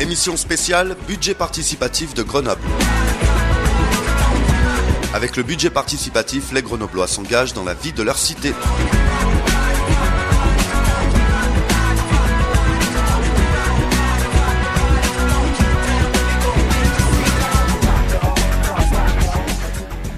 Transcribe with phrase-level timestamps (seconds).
[0.00, 2.62] Émission spéciale Budget participatif de Grenoble.
[5.14, 8.54] Avec le budget participatif, les Grenoblois s'engagent dans la vie de leur cité.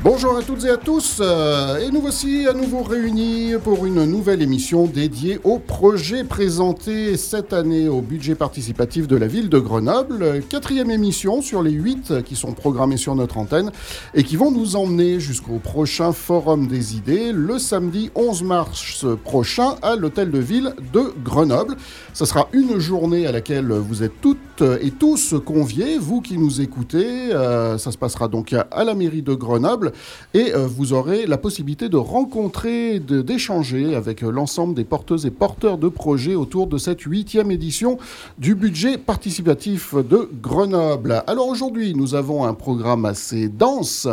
[0.05, 4.05] Bonjour à toutes et à tous, euh, et nous voici à nouveau réunis pour une
[4.05, 9.59] nouvelle émission dédiée au projet présenté cette année au budget participatif de la ville de
[9.59, 10.43] Grenoble.
[10.51, 13.73] Quatrième émission sur les huit qui sont programmées sur notre antenne
[14.13, 19.77] et qui vont nous emmener jusqu'au prochain Forum des idées le samedi 11 mars prochain
[19.81, 21.77] à l'hôtel de ville de Grenoble.
[22.13, 24.39] Ce sera une journée à laquelle vous êtes toutes
[24.83, 27.33] et tous conviés, vous qui nous écoutez.
[27.33, 29.94] Euh, ça se passera donc à la mairie de Grenoble
[30.35, 35.31] et euh, vous aurez la possibilité de rencontrer, d'échanger avec euh, l'ensemble des porteuses et
[35.31, 37.99] porteurs de projets autour de cette huitième édition
[38.39, 41.23] du budget participatif de Grenoble.
[41.27, 44.09] Alors aujourd'hui, nous avons un programme assez dense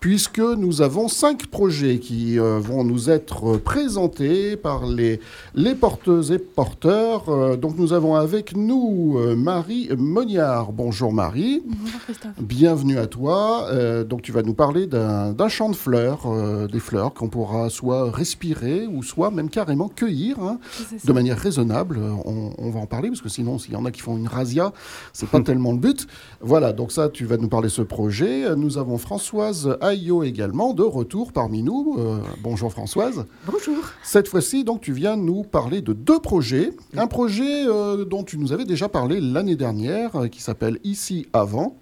[0.00, 5.20] puisque nous avons cinq projets qui euh, vont nous être présentés par les,
[5.54, 7.56] les porteuses et porteurs.
[7.58, 10.72] donc nous avons avec nous Marie Moniard.
[10.72, 11.62] Bonjour Marie.
[11.66, 12.32] Bonjour Christophe.
[12.40, 13.68] Bienvenue à toi.
[14.04, 17.70] donc tu vas nous parler d'un d'un champ de fleurs, euh, des fleurs qu'on pourra
[17.70, 20.58] soit respirer ou soit même carrément cueillir hein,
[21.04, 21.98] de manière raisonnable.
[22.24, 24.72] On, va en parler parce que sinon, s'il y en a qui font une razzia,
[25.12, 26.06] c'est pas tellement le but.
[26.40, 28.54] Voilà, donc ça, tu vas nous parler de ce projet.
[28.56, 31.96] Nous avons Françoise Ayo également de retour parmi nous.
[31.98, 33.24] Euh, bonjour Françoise.
[33.46, 33.76] Bonjour.
[34.02, 36.72] Cette fois-ci, donc, tu viens nous parler de deux projets.
[36.96, 41.76] Un projet euh, dont tu nous avais déjà parlé l'année dernière, qui s'appelle Ici avant.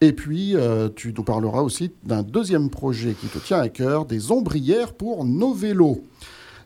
[0.00, 4.04] Et puis, euh, tu nous parleras aussi d'un deuxième projet qui te tient à cœur,
[4.04, 6.02] des ombrières pour nos vélos.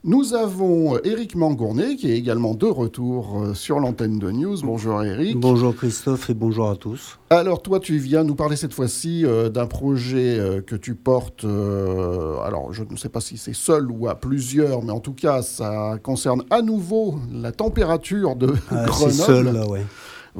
[0.04, 4.56] Nous avons Eric Mangournet qui est également de retour euh, sur l'antenne de News.
[4.62, 5.36] Bonjour Eric.
[5.36, 7.18] Bonjour Christophe et bonjour à tous.
[7.30, 12.72] Alors toi tu viens nous parler cette fois-ci euh, d'un projet que tu portes, alors
[12.72, 15.98] je ne sais pas si c'est seul ou à plusieurs, mais en tout cas ça
[16.00, 19.12] concerne à nouveau la température de ah, Grenoble.
[19.12, 19.84] C'est seul là, ouais.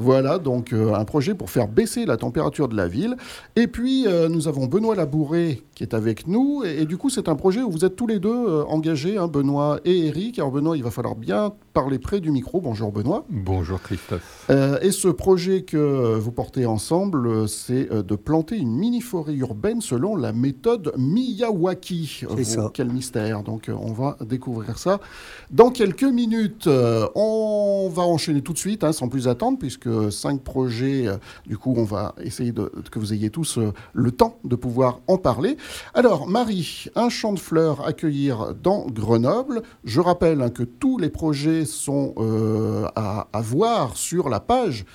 [0.01, 3.17] Voilà, donc euh, un projet pour faire baisser la température de la ville.
[3.57, 6.63] Et puis, euh, nous avons Benoît Labouré qui est avec nous.
[6.63, 9.27] Et, du coup, c'est un projet où vous êtes tous les deux euh, engagés, hein,
[9.27, 10.39] Benoît et Eric.
[10.39, 12.61] Alors, Benoît, il va falloir bien parler près du micro.
[12.61, 13.25] Bonjour, Benoît.
[13.29, 14.49] Bonjour, Christophe.
[14.81, 20.31] et ce projet que vous portez ensemble, c'est de planter une mini-forêt urbaine selon la
[20.31, 22.23] méthode Miyawaki.
[22.37, 22.71] C'est ça.
[22.73, 23.43] Quel mystère.
[23.43, 24.99] Donc, on va découvrir ça
[25.51, 26.67] dans quelques minutes.
[26.67, 31.07] on va enchaîner tout de suite, hein, sans plus attendre, puisque cinq projets.
[31.07, 34.55] Euh, du coup, on va essayer de, que vous ayez tous euh, le temps de
[34.55, 35.57] pouvoir en parler.
[35.93, 39.63] Alors, Marie, un champ de fleurs à accueillir dans Grenoble.
[39.83, 44.85] Je rappelle hein, que tous les projets sont euh, à, à, voir sur la page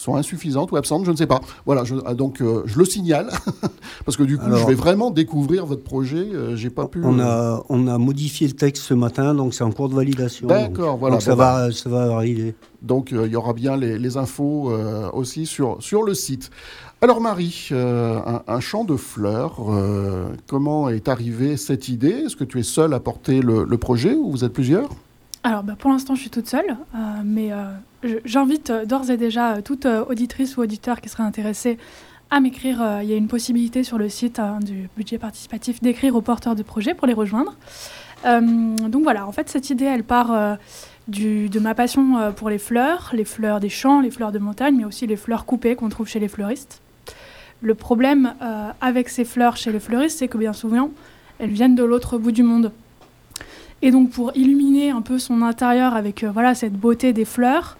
[0.02, 1.40] sont insuffisantes ou absentes, je ne sais pas.
[1.64, 3.30] Voilà, je, ah, donc euh, je le signale
[4.04, 6.28] parce que du coup, je vais vraiment découvrir votre projet.
[6.32, 7.00] Euh, j'ai pas pu.
[7.04, 9.94] On a euh, on a modifié le texte ce matin, donc c'est en cours de
[9.94, 10.48] validation.
[10.48, 11.14] D'accord, voilà.
[11.16, 12.54] Donc ça va ça va arriver.
[12.82, 14.72] Donc il y aura bien les, infos
[15.12, 16.50] aussi sur sur le site.
[17.00, 19.60] Alors Marie, un, champ de fleurs,
[20.48, 22.24] comment est arrivée cette idée?
[22.26, 24.90] Est-ce que tu es seule à porter le, le projet ou vous êtes plusieurs?
[25.44, 27.64] Alors, bah, pour l'instant, je suis toute seule, euh, mais euh,
[28.24, 31.78] j'invite euh, d'ores et déjà toute auditrice ou auditeur qui serait intéressée
[32.30, 33.00] à m'écrire.
[33.02, 36.54] Il y a une possibilité sur le site hein, du budget participatif d'écrire aux porteurs
[36.54, 37.56] de projets pour les rejoindre.
[38.24, 40.56] donc voilà, en fait, cette idée, elle part
[41.08, 44.86] de ma passion pour les fleurs, les fleurs des champs, les fleurs de montagne, mais
[44.86, 46.80] aussi les fleurs coupées qu'on trouve chez les fleuristes.
[47.60, 48.32] Le problème
[48.80, 50.90] avec ces fleurs chez les fleuristes, c'est que bien souvent,
[51.38, 52.72] elles viennent de l'autre bout du monde.
[53.82, 57.76] Et donc pour illuminer un peu son intérieur avec euh, voilà, cette beauté des fleurs,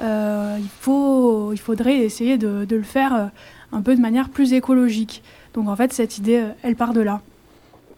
[0.00, 3.26] euh, il, faut, il faudrait essayer de, le faire euh,
[3.72, 5.22] un peu de manière plus écologique.
[5.54, 7.20] Donc en fait, cette idée, elle part de là.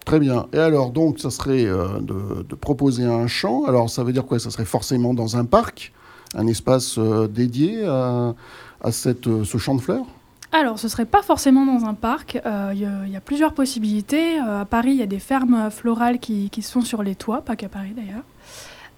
[0.04, 0.46] Très bien.
[0.52, 3.64] Et alors, donc, ça serait de, proposer un champ.
[3.64, 4.38] Alors, ça veut dire quoi?
[4.38, 5.92] Ça serait forcément dans un parc,
[6.36, 6.96] un espace
[7.28, 8.34] dédié à,
[8.82, 10.06] à cette, ce champ de fleurs?
[10.52, 12.40] Alors, ce serait pas forcément dans un parc.
[12.46, 12.80] Euh, il
[13.12, 14.40] y, a plusieurs possibilités.
[14.40, 17.56] Euh, à Paris, il y a des fermes florales qui, sont sur les toits, pas
[17.56, 18.22] qu'à Paris d'ailleurs.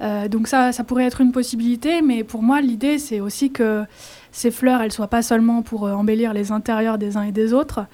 [0.00, 3.84] Euh, donc ça, ça pourrait être une possibilité, mais pour moi, l'idée, c'est aussi que
[4.30, 7.86] ces fleurs, elles soient pas seulement pour embellir les intérieurs des uns et des autres,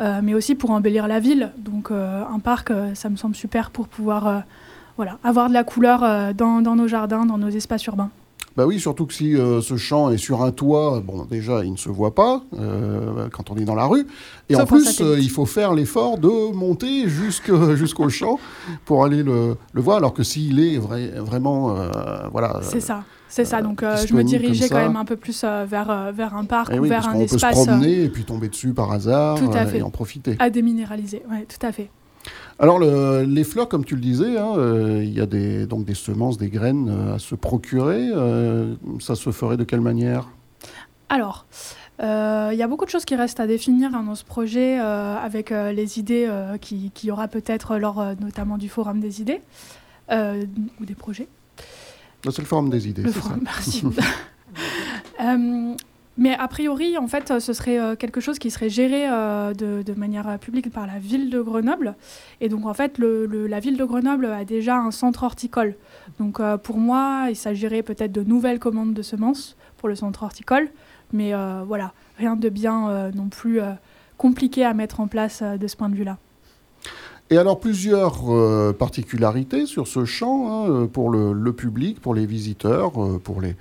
[0.00, 1.52] mais aussi pour embellir la ville.
[1.58, 4.42] Donc un parc, ça me semble super pour pouvoir
[5.22, 8.10] avoir de la couleur dans nos jardins, dans nos espaces urbains.
[8.56, 11.72] Bah oui, surtout que si euh, ce champ est sur un toit, bon, déjà, il
[11.72, 14.06] ne se voit pas euh, quand on est dans la rue.
[14.48, 18.38] Et en plus, euh, il faut faire l'effort de monter jusqu'au champ
[18.84, 21.76] pour aller le, voir, alors que s'il est vraiment,
[22.30, 22.60] voilà.
[22.62, 23.04] C'est ça.
[23.28, 26.70] C'est ça, donc je me dirigeais quand même un peu plus vers, vers un parc
[26.74, 27.42] eh ou vers un espace.
[27.42, 29.38] On peut se promener et puis tomber dessus par hasard
[29.74, 30.36] et en profiter.
[30.38, 31.88] À déminéraliser, oui, tout à fait.
[32.62, 35.94] Alors, les fleurs, comme tu le disais, hein, euh, il y a des, donc des
[35.94, 38.08] semences, des graines euh, à se procurer.
[38.14, 40.28] Euh, ça se ferait de quelle manière?
[41.08, 41.44] Alors,
[41.98, 45.50] il y a beaucoup de choses qui restent à définir hein, dans ce projet avec
[45.50, 46.28] les idées
[46.60, 49.40] qu'il qui y aura peut-être lors notamment du Forum des idées
[50.10, 51.28] ou des projets.
[52.24, 53.02] C'est le Forum des idées.
[53.02, 53.84] Le forum, merci.
[56.18, 59.94] Mais a priori, en fait, ce serait euh, quelque chose qui serait géré euh, de,
[59.94, 61.94] manière publique par la ville de Grenoble.
[62.40, 65.74] Et donc, en fait, la ville de Grenoble a déjà un centre horticole.
[66.18, 70.22] Donc, euh, pour moi, il s'agirait peut-être de nouvelles commandes de semences pour le centre
[70.22, 70.68] horticole.
[71.14, 71.32] Mais
[71.66, 73.60] voilà, rien de bien non plus
[74.16, 76.16] compliqué à mettre en place de ce point de vue-là.
[77.28, 82.92] Et alors plusieurs particularités sur ce champ hein, pour le, public, pour les visiteurs,
[83.22, 83.56] pour les,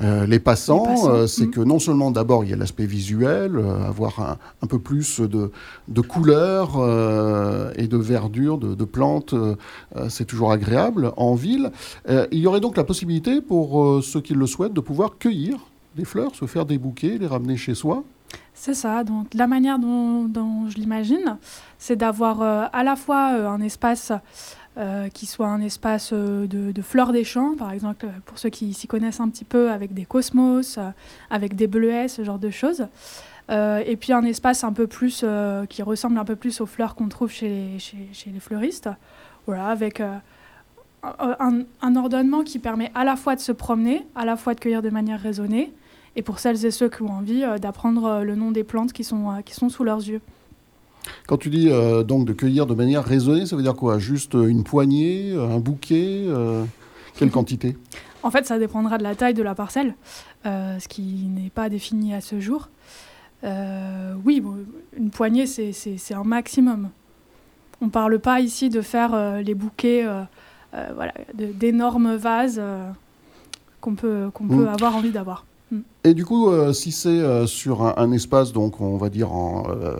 [0.00, 1.50] euh, les passants, euh, c'est mm.
[1.50, 5.50] que non seulement d'abord il y a l'aspect visuel, euh, avoir un, peu plus de,
[5.88, 6.76] de couleurs
[7.76, 9.34] et de verdure, de, plantes,
[10.08, 11.70] c'est toujours agréable en ville.
[12.08, 15.58] il y aurait donc la possibilité pour ceux qui le souhaitent de pouvoir cueillir
[15.96, 18.02] des fleurs, se faire des bouquets, les ramener chez soi.
[18.54, 19.04] C'est ça.
[19.04, 21.38] Donc la manière dont, dont je l'imagine,
[21.78, 24.12] c'est d'avoir à la fois un espace
[24.78, 28.72] euh, qui soit un espace euh, de, fleurs des champs, par exemple, pour ceux qui
[28.72, 30.88] s'y connaissent un petit peu, avec des cosmos, euh,
[31.28, 32.86] avec des bleuets, ce genre de choses.
[33.50, 35.26] et puis un espace un peu plus
[35.68, 37.76] qui ressemble un peu plus aux fleurs qu'on trouve chez
[38.26, 38.88] les, fleuristes.
[39.46, 40.00] Voilà, avec
[41.02, 44.80] un, ordonnement qui permet à la fois de se promener, à la fois de cueillir
[44.80, 45.70] de manière raisonnée,
[46.16, 49.68] et pour celles et ceux qui ont envie d'apprendre le nom des plantes qui sont
[49.68, 50.22] sous leurs yeux.
[51.26, 53.98] Quand tu dis euh, donc de cueillir de manière raisonnée, ça veut dire quoi?
[53.98, 56.64] Juste une poignée, un bouquet euh,
[57.16, 57.76] Quelle quantité?
[58.22, 59.94] En fait, ça dépendra de la taille de la parcelle,
[60.46, 62.68] euh, ce qui n'est pas défini à ce jour.
[63.42, 64.42] oui,
[64.96, 66.90] une poignée, c'est un maximum.
[67.80, 70.06] On ne parle pas ici de faire les bouquets
[70.94, 72.62] voilà, d'énormes vases
[73.80, 74.68] qu'on peut, qu'on peut mmh.
[74.68, 75.44] avoir envie d'avoir.
[76.04, 79.64] Et du coup, euh, si c'est euh, sur un, espace, donc on va dire en,
[79.70, 79.94] euh,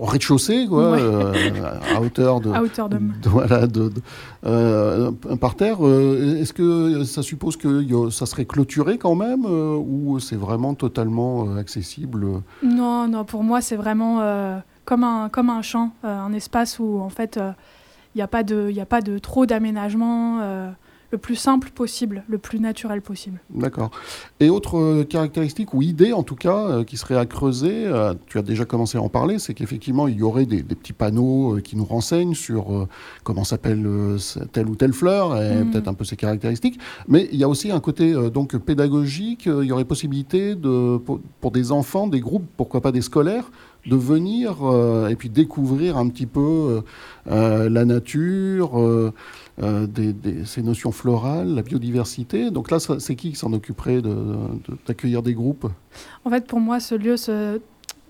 [0.00, 3.90] rez-de-chaussée, quoi, à hauteur de, à hauteur de, voilà, de,
[5.36, 10.74] par terre, est-ce que ça suppose que ça serait clôturé quand même, ou c'est vraiment
[10.74, 12.26] totalement accessible
[12.64, 14.20] Non, non, pour moi c'est vraiment
[14.84, 17.38] comme un comme un champ, un espace où en fait
[18.14, 20.40] il n'y a pas de il a pas de trop d'aménagement
[21.10, 23.40] le plus simple possible, le plus naturel possible.
[23.50, 23.90] D'accord.
[24.40, 28.14] Et autre euh, caractéristique ou idée en tout cas euh, qui serait à creuser, euh,
[28.26, 31.58] tu as déjà commencé à en parler, c'est qu'effectivement il y aurait des, petits panneaux
[31.64, 32.86] qui nous renseignent sur
[33.24, 33.86] comment s'appelle
[34.52, 35.70] telle ou telle fleur et mm.
[35.70, 36.78] peut-être un peu ses caractéristiques.
[37.08, 39.46] Mais il y a aussi un côté donc pédagogique.
[39.46, 43.50] il y aurait possibilité de pour, pour, des enfants, des groupes, pourquoi pas des scolaires,
[43.86, 44.58] de venir
[45.08, 46.82] et puis découvrir un petit peu
[47.26, 48.78] la nature.
[49.60, 49.88] Euh,
[50.44, 52.52] ces notions florales, la biodiversité.
[52.52, 54.00] Donc là, c'est qui qui s'en occuperait
[54.86, 55.66] d'accueillir des groupes?
[56.24, 57.16] En fait, pour moi, ce lieu,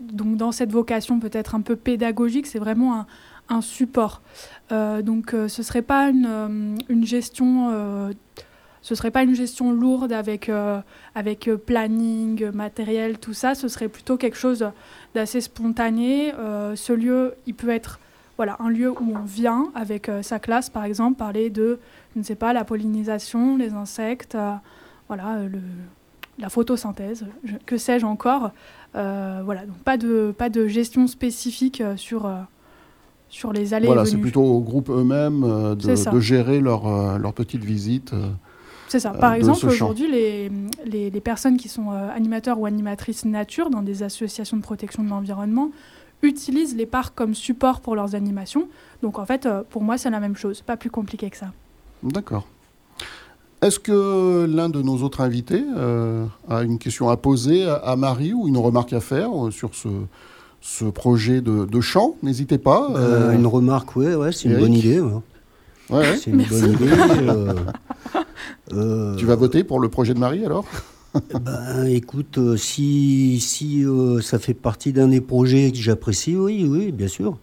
[0.01, 3.07] donc dans cette vocation peut-être un peu pédagogique, c'est vraiment
[3.49, 4.21] un, support.
[4.73, 8.13] Euh, donc euh, ce serait pas une gestion
[8.81, 10.51] ce serait pas une gestion lourde avec,
[11.15, 13.55] avec planning, matériel, tout ça.
[13.55, 14.71] Ce serait plutôt quelque chose
[15.15, 16.33] d'assez spontané.
[16.75, 17.99] ce lieu, il peut être
[18.39, 21.81] voilà, un lieu où on vient avec euh, sa classe, par exemple, parler de,
[22.15, 24.53] je ne sais pas, la pollinisation, les insectes, euh,
[25.09, 25.59] voilà, euh, le,
[26.39, 27.27] la photosynthèse,
[27.67, 28.53] que sais-je encore.
[28.95, 32.31] voilà, donc pas de, pas de gestion spécifique sur,
[33.29, 37.65] sur les allées Voilà, c'est plutôt au groupe eux-mêmes de, de, gérer leur, leur petite
[37.65, 38.15] visite.
[38.89, 39.11] C'est ça.
[39.11, 40.51] Par exemple, aujourd'hui, les,
[40.85, 45.11] les, les, personnes qui sont animateurs ou animatrices nature dans des associations de protection de
[45.11, 45.71] l'environnement
[46.23, 48.69] utilisent les parcs comme support pour leurs animations.
[49.03, 51.53] Donc en fait, euh, pour moi, c'est la même chose, pas plus compliqué que ça.
[52.03, 52.47] D'accord.
[53.61, 58.33] Est-ce que l'un de nos autres invités euh, a une question à poser à, Marie
[58.33, 59.89] ou une remarque à faire euh, sur ce,
[60.61, 62.15] ce projet de, de chant?
[62.23, 62.89] N'hésitez pas.
[63.35, 65.01] une remarque, oui, ouais, c'est une bonne idée.
[65.91, 66.17] Ouais.
[66.17, 66.87] C'est une bonne idée.
[68.71, 70.65] Tu vas voter pour le projet de Marie alors?
[71.41, 76.67] Ben, écoute, euh, si, si euh, ça fait partie d'un des projets que j'apprécie, oui,
[76.69, 77.39] oui, bien sûr.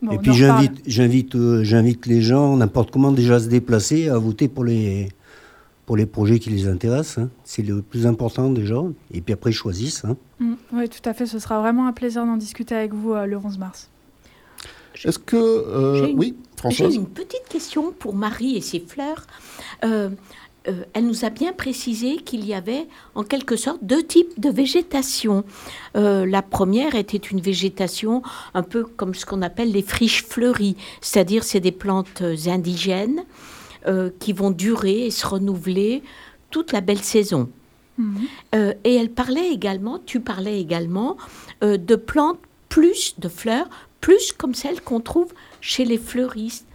[0.00, 4.08] Bon, Et puis j'invite, j'invite, euh, j'invite les gens, n'importe comment, déjà à se déplacer,
[4.08, 5.08] à voter pour les,
[5.84, 7.18] pour les projets qui les intéressent.
[7.24, 7.28] hein.
[7.44, 8.76] C'est le plus important déjà.
[9.12, 10.04] Et puis après, ils choisissent.
[10.04, 10.16] hein.
[10.38, 11.26] Mm, oui, tout à fait.
[11.26, 13.90] Ce sera vraiment un plaisir d'en discuter avec vous euh, le 11 mars.
[15.04, 15.36] Est-ce que...
[15.36, 19.26] euh, Oui, Françoise J'ai une petite question pour Marie et ses fleurs.
[19.84, 20.10] Euh,
[20.68, 24.48] euh, elle nous a bien précisé qu'il y avait en quelque sorte deux types de
[24.48, 25.44] végétation.
[25.96, 28.22] Euh, la première était une végétation
[28.54, 33.24] un peu comme ce qu'on appelle les friches fleuries, c'est-à-dire c'est des plantes indigènes
[33.88, 36.04] euh, qui vont durer et se renouveler
[36.50, 37.50] toute la belle saison.
[37.98, 38.16] Mhm.
[38.54, 41.16] Euh, et elle parlait également, tu parlais également
[41.64, 42.38] euh, de plantes
[42.68, 43.68] plus, de fleurs,
[44.00, 46.66] plus comme celles qu'on trouve chez les fleuristes.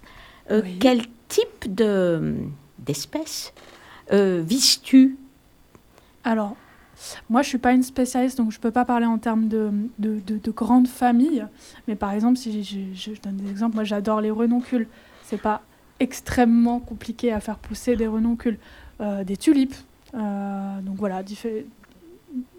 [0.50, 0.78] Euh, Oui.
[0.80, 2.34] Quel type de,
[2.80, 3.54] d'espèces
[4.12, 5.18] euh, vises-tu?
[6.24, 6.56] Alors,
[7.30, 10.20] moi, je suis pas une spécialiste, donc je peux pas parler en termes de, de,
[10.26, 11.46] de, de grandes familles.
[11.88, 14.88] Mais par exemple, si je, je- je donne des exemples, moi, j'adore les renoncules.
[15.24, 15.62] C'est pas
[16.00, 18.58] extrêmement compliqué à faire pousser des renoncules,
[19.00, 19.76] Euh, des tulipes.
[20.16, 21.66] Euh, donc voilà, diffé-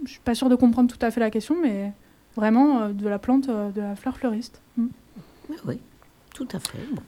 [0.04, 1.92] je suis pas sûre de comprendre tout à fait la question, mais
[2.36, 4.60] vraiment euh, de la plante, de la fleur fleuriste.
[4.76, 4.86] Mm.
[5.50, 5.78] Oui, oui,
[6.38, 6.78] tout à fait.
[6.94, 7.02] Bon.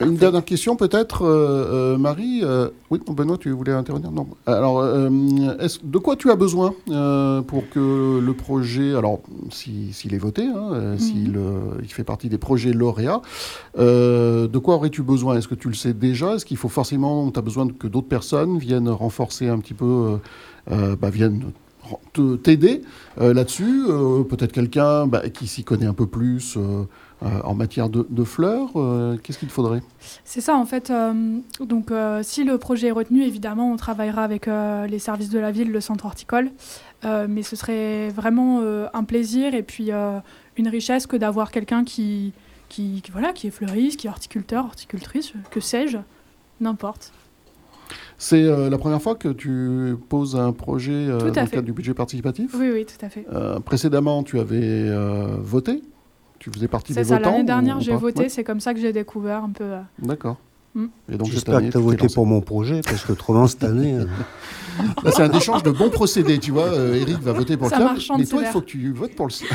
[0.00, 2.40] Une dernière question peut-être, euh, euh, Marie.
[2.42, 4.10] euh, oui, Benoît, tu voulais intervenir?
[4.10, 4.26] Non.
[4.44, 6.74] Alors, de quoi tu as besoin
[7.46, 11.38] pour que le projet, alors si- s'il est voté, hein, euh, s'il
[11.80, 13.22] il fait partie des projets lauréats,
[13.78, 15.36] de quoi aurais-tu besoin?
[15.36, 16.34] Est-ce que tu le sais déjà?
[16.34, 20.18] Est-ce qu'il faut forcément, tu as besoin que d'autres personnes viennent renforcer un petit peu,
[20.68, 21.40] bah, viennent
[22.42, 22.82] t'aider
[23.16, 23.84] là-dessus?
[24.28, 26.58] Peut-être quelqu'un bah, qui s'y connaît un peu plus
[27.22, 29.82] en matière de, de fleurs euh, Qu'est-ce qu'il faudrait?
[30.24, 30.90] C'est ça en fait.
[30.90, 35.30] euh, donc euh, si le projet est retenu, évidemment, on travaillera avec euh, les services
[35.30, 36.50] de la ville, le centre horticole.
[37.04, 40.18] Euh, mais ce serait vraiment euh, un plaisir et puis euh,
[40.56, 42.32] une richesse que d'avoir quelqu'un qui,
[42.68, 45.98] qui, qui, voilà, qui est fleuriste, qui est horticulteur, horticultrice, que sais-je,
[46.60, 47.12] n'importe.
[48.16, 51.72] C'est euh, la première fois que tu poses un projet euh, dans le cadre du
[51.72, 52.54] budget participatif?
[52.58, 53.26] Oui, oui, tout à fait.
[53.32, 55.82] Euh, Précédemment, tu avais euh, voté?
[56.44, 58.74] Tu faisais partie C'est des ça, votants l'année dernière j'ai voté, Ouais, c'est comme ça
[58.74, 59.64] que j'ai découvert un peu.
[59.64, 60.36] euh, D'accord.
[60.74, 60.84] Mm.
[61.10, 62.14] Et donc cette J'espère que tu as voté lancé.
[62.14, 63.94] pour mon projet, parce que autrement, cette année.
[63.94, 64.04] euh,
[65.02, 66.64] Là, c'est un échange de bons procédés, tu vois.
[66.66, 69.14] Euh, Eric va voter pour Ça le club, mais toi, il faut que tu votes
[69.16, 69.46] pour le sien.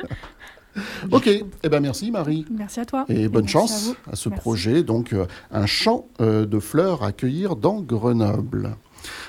[1.10, 2.46] ok, eh ben merci Marie.
[2.50, 3.04] Merci à toi.
[3.10, 4.40] Et bonne chance à ce Merci.
[4.40, 8.74] projet, donc euh, un champ euh, de fleurs à accueillir dans Grenoble.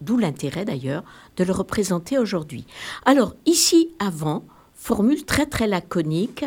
[0.00, 1.04] d'où l'intérêt d'ailleurs
[1.36, 2.64] de le représenter aujourd'hui.
[3.04, 4.42] Alors, ici, avant,
[4.84, 6.44] formule très très laconique,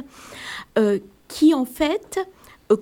[0.78, 2.20] euh, qui en fait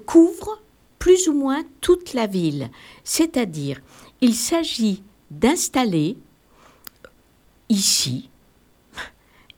[0.06, 0.62] couvre
[1.00, 2.70] plus ou moins toute la ville.
[3.06, 3.80] C'est-à-dire,
[4.20, 6.18] il s'agit d'installer
[7.70, 8.30] ici,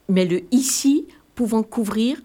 [0.08, 2.22] mais le ici pouvant couvrir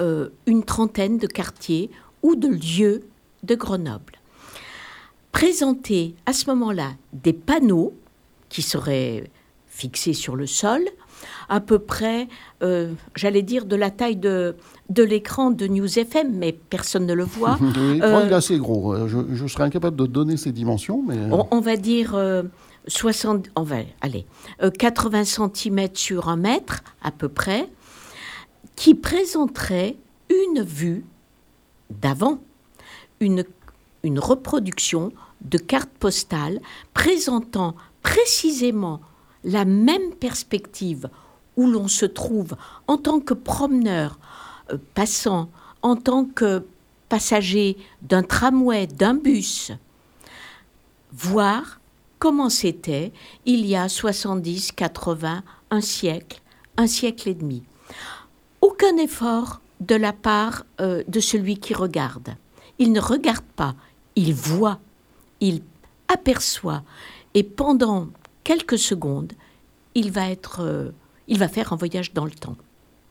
[0.00, 1.90] euh, une trentaine de quartiers
[2.24, 3.04] ou de lieux
[3.44, 4.18] de Grenoble.
[5.30, 7.94] Présenter à ce moment-là des panneaux
[8.48, 9.30] qui seraient
[9.68, 10.82] fixés sur le sol,
[11.48, 12.28] à peu près,
[12.62, 14.56] euh, j'allais dire, de la taille de,
[14.90, 17.58] de l'écran de News FM, mais personne ne le voit.
[18.02, 18.94] Euh, oh, il est assez gros.
[18.94, 21.16] Euh, Je, je serais incapable de donner ses dimensions, mais...
[21.30, 22.42] On, on va dire euh,
[22.88, 24.26] 60, on va, allez,
[24.62, 27.68] euh, 80 cm sur un mètre à peu près,
[28.76, 29.96] qui présenterait
[30.30, 31.04] une vue
[31.90, 32.38] d'avant,
[33.20, 33.44] une,
[34.02, 35.12] une reproduction
[35.42, 36.60] de carte postale
[36.94, 39.00] présentant précisément
[39.44, 41.08] la même perspective
[41.56, 42.56] où l'on se trouve
[42.86, 44.18] en tant que promeneur,
[44.72, 45.50] euh, passant,
[45.82, 46.64] en tant que
[47.08, 49.72] passager d'un tramway, d'un bus,
[51.12, 51.80] voir
[52.18, 53.12] comment c'était
[53.44, 56.40] il y a 70, 80, un siècle,
[56.76, 57.62] un siècle et demi.
[58.60, 62.36] Aucun effort de la part euh, de celui qui regarde.
[62.78, 63.74] Il ne regarde pas,
[64.16, 64.78] il voit,
[65.40, 65.62] il
[66.08, 66.82] aperçoit,
[67.34, 68.08] et pendant
[68.44, 69.32] quelques secondes,
[69.94, 70.90] il va être, euh,
[71.28, 72.56] il va faire un voyage dans le temps,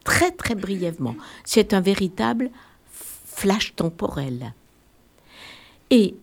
[0.03, 1.15] très très brièvement.
[1.43, 2.49] C'est un véritable
[2.91, 4.53] flash temporel.
[5.89, 6.15] Et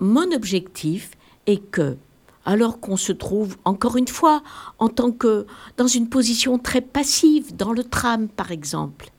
[0.00, 1.12] mon objectif
[1.46, 1.96] est que,
[2.44, 4.42] alors qu'on se trouve encore une fois
[4.78, 9.10] en tant que dans une position très passive dans le tram par exemple,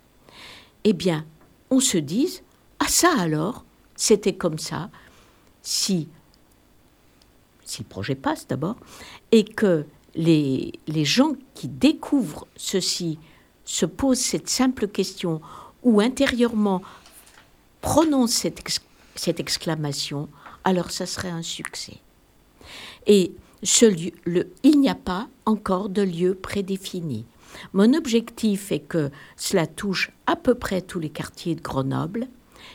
[0.84, 1.26] eh bien,
[1.70, 2.44] on se dise
[2.80, 4.90] ah ça alors, c'était comme ça.
[5.62, 6.08] Si
[7.70, 8.76] si le projet passe d'abord,
[9.32, 9.86] et que
[10.16, 13.20] les, les gens qui découvrent ceci
[13.64, 15.42] se posent cette simple question
[15.84, 16.82] ou intérieurement
[17.82, 18.62] prononcent cette,
[19.16, 20.28] cette exclamation,
[20.64, 21.98] alors ça serait un succès.
[23.06, 23.32] Et
[23.64, 27.26] ce lieu, le, il n'y a pas encore de lieu prédéfini.
[27.74, 32.28] Mon objectif est que cela touche à peu près tous les quartiers de Grenoble.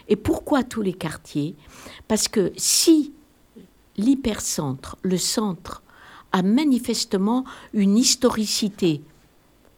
[0.08, 1.54] Et pourquoi tous les quartiers?
[2.08, 3.12] Parce que si
[3.96, 5.82] l'hypercentre, le centre,
[6.32, 9.02] a manifestement une historicité.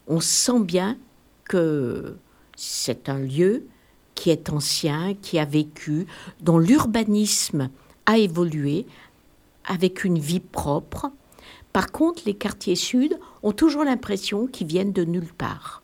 [0.09, 0.97] On sent bien
[1.45, 2.17] que
[2.57, 3.67] c'est un lieu
[4.15, 6.07] qui est ancien, qui a vécu,
[6.41, 7.69] dont l'urbanisme
[8.07, 8.87] a évolué
[9.67, 11.11] avec une vie propre.
[11.73, 15.83] Par contre, les quartiers sud ont toujours l'impression qu'ils viennent de nulle part.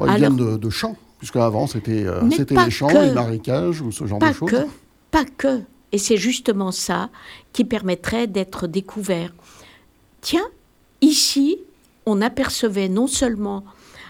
[0.00, 2.20] ils viennent de, de champs, puisque avant c'était euh,
[2.50, 4.50] les champs, les marécages ou ce genre de choses.
[4.50, 4.66] Que,
[5.12, 5.62] pas que.
[5.94, 7.08] Et c'est justement ça
[7.52, 9.32] qui permettrait d'être découvert.
[10.22, 10.48] Tiens,
[11.00, 11.58] ici,
[12.04, 13.64] on apercevait non seulement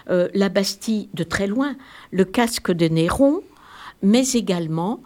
[0.09, 1.75] euh, la Bastille de très loin,
[2.09, 3.43] le casque de Néron,
[4.01, 4.99] mais également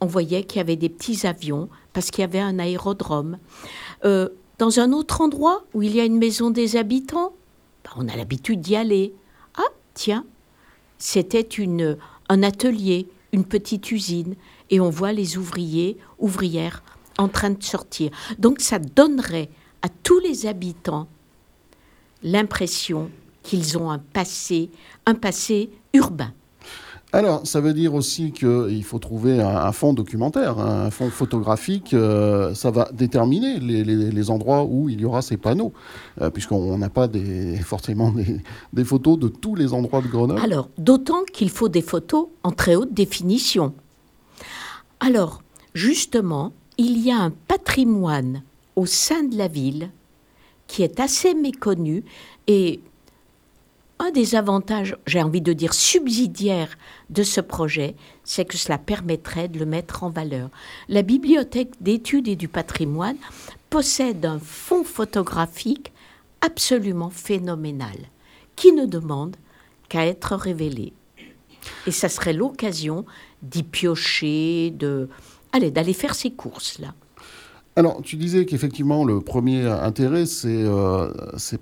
[0.00, 3.36] on voyait qu'il y avait des petits avions parce qu'il y avait un aérodrome.
[4.06, 7.34] Euh, dans un autre endroit où il y a une maison des habitants,
[7.84, 9.12] bah, on a l'habitude d'y aller.
[9.58, 10.24] Ah, tiens,
[10.96, 11.46] c'était
[12.30, 14.34] un atelier, une petite usine
[14.72, 16.82] et on voit les ouvriers, ouvrières
[17.18, 18.10] en train de sortir.
[18.38, 19.50] Donc ça donnerait
[19.82, 21.06] à tous les habitants
[22.24, 23.10] l'impression
[23.42, 24.70] qu'ils ont un passé,
[25.06, 26.32] un passé urbain.
[27.14, 31.92] Alors, ça veut dire aussi qu'il faut trouver un, fond documentaire, un fond photographique.
[31.92, 35.74] Euh, ça va déterminer les, endroits où il y aura ces panneaux,
[36.22, 38.40] euh, puisqu'on n'a pas des, forcément des,
[38.72, 40.40] des, photos de tous les endroits de Grenoble.
[40.40, 43.74] Alors, d'autant qu'il faut des photos en très haute définition.
[45.04, 45.42] Alors,
[45.74, 48.44] justement, il y a un patrimoine
[48.76, 49.90] au sein de la ville
[50.68, 52.04] qui est assez méconnu
[52.46, 52.78] et
[53.98, 56.78] un des avantages, j'ai envie de dire subsidiaires
[57.10, 60.50] de ce projet, c'est que cela permettrait de le mettre en valeur.
[60.88, 63.18] La bibliothèque d'études et du patrimoine
[63.70, 65.92] possède un fonds photographique
[66.42, 67.96] absolument phénoménal
[68.54, 69.34] qui ne demande
[69.88, 70.92] qu'à être révélé.
[71.88, 73.04] Et ça serait l'occasion
[73.42, 75.08] d'y piocher, de,
[75.52, 76.94] allez, d'aller faire ses courses là.
[77.74, 81.10] Alors, tu disais qu'effectivement, le premier intérêt, c'est euh,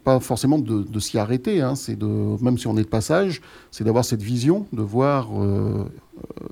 [0.03, 3.41] pas forcément de, s'y arrêter, hein, c'est de, même si on est de passage,
[3.71, 5.85] c'est d'avoir cette vision, de voir euh,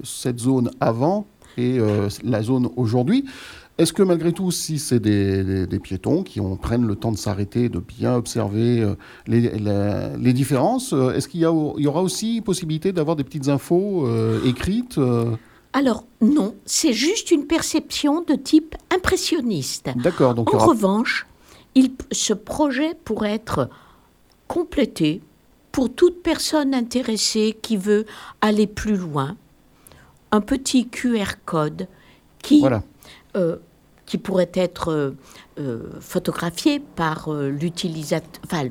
[0.05, 3.25] cette zone avant et euh, la zone aujourd'hui.
[3.79, 7.17] Est-ce que malgré tout, si c'est des, des, piétons qui ont, prennent le temps de
[7.17, 8.97] s'arrêter, de bien observer euh,
[9.29, 9.53] les,
[10.19, 14.45] les, différences, euh, est-ce qu'il y, y, aura aussi possibilité d'avoir des petites infos euh,
[14.45, 14.99] écrites
[15.75, 19.91] alors non, c'est juste une perception de type impressionniste.
[19.97, 20.35] D'accord.
[20.35, 21.27] Donc en revanche,
[21.75, 23.69] il, ce projet pourrait être
[24.49, 25.21] complété
[25.71, 28.07] pour toute personne intéressée qui veut
[28.41, 29.37] aller plus loin.
[30.33, 31.87] Un petit QR code
[32.43, 32.83] qui voilà
[34.09, 35.11] qui pourrait être euh,
[35.61, 38.65] euh, photographié par euh, l'utilisateur, enfin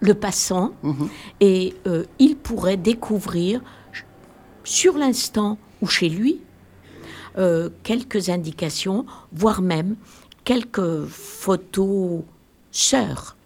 [0.00, 1.08] le, passant, mhm.
[1.40, 1.74] et
[2.18, 3.62] il pourrait découvrir
[4.62, 6.40] sur l'instant ou chez lui
[7.82, 9.96] quelques indications, voire même
[10.44, 12.22] quelques photos
[12.70, 13.36] sœurs.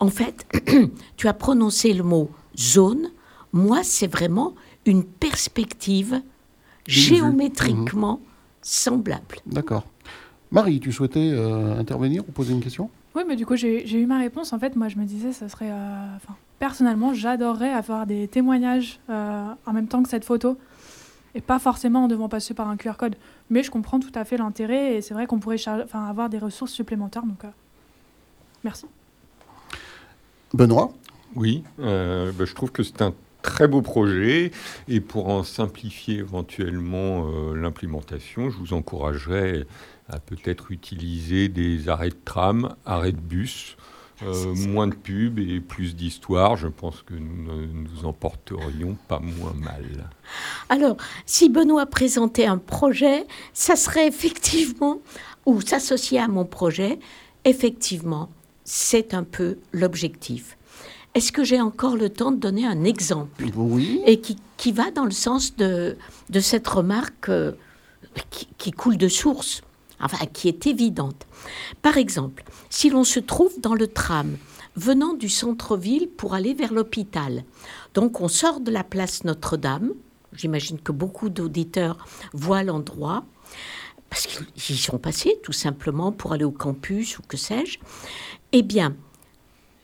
[0.00, 0.46] En fait,
[1.16, 3.10] tu as prononcé le mot zone.
[3.52, 6.20] Moi, c'est vraiment une perspective
[6.86, 8.28] géométriquement mhm.
[8.62, 9.36] semblable.
[9.46, 9.84] D'accord.
[10.54, 12.88] Marie, tu souhaitais euh, intervenir ou poser une question?
[13.16, 14.52] Oui, mais du coup, j'ai eu ma réponse.
[14.52, 15.72] En fait, moi, je me disais, ça serait.
[15.72, 16.06] Euh,
[16.60, 20.56] personnellement, j'adorerais avoir des témoignages euh, en même temps que cette photo.
[21.34, 23.16] Et pas forcément en devant passer par un QR code.
[23.50, 24.94] Mais je comprends tout à fait l'intérêt.
[24.94, 25.56] Et c'est vrai qu'on pourrait
[25.92, 27.24] avoir des ressources supplémentaires.
[27.24, 27.42] Donc,
[28.62, 28.86] merci.
[30.52, 30.92] Benoît?
[31.34, 33.12] Oui, bah, je trouve que c'est un
[33.42, 34.52] très beau projet
[34.88, 39.66] et pour en simplifier éventuellement l'implémentation, je vous encouragerais
[40.08, 43.76] à peut-être utiliser des arrêts de tram, arrêts de bus,
[44.22, 48.96] euh, moins de pubs et plus d'histoire, je pense que nous ne nous en porterions
[49.08, 50.08] pas moins mal.
[50.68, 55.00] Alors, si Benoît présentait un projet, ça serait effectivement
[55.46, 56.98] ou s'associer à mon projet,
[57.44, 58.30] effectivement,
[58.64, 60.56] c'est un peu l'objectif.
[61.14, 64.00] Est-ce que j'ai encore le temps de donner un exemple Oui.
[64.06, 65.96] Et qui, qui va dans le sens de,
[66.30, 67.52] de cette remarque euh,
[68.30, 69.62] qui, qui coule de source,
[70.00, 71.26] enfin qui est évidente.
[71.82, 74.36] Par exemple, si l'on se trouve dans le tram
[74.76, 77.44] venant du centre-ville pour aller vers l'hôpital,
[77.94, 79.92] donc on sort de la place Notre-Dame,
[80.32, 83.24] j'imagine que beaucoup d'auditeurs voient l'endroit,
[84.10, 87.78] parce qu'ils y sont passés tout simplement pour aller au campus ou que sais-je,
[88.52, 88.96] eh bien,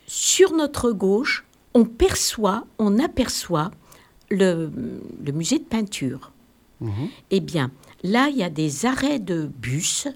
[0.07, 1.45] sur notre gauche,
[1.75, 3.71] on perçoit, on aperçoit
[4.29, 4.71] le,
[5.25, 6.33] le musée de peinture.
[7.31, 7.71] Eh bien,
[8.03, 10.09] là, il y a des arrêts de bus.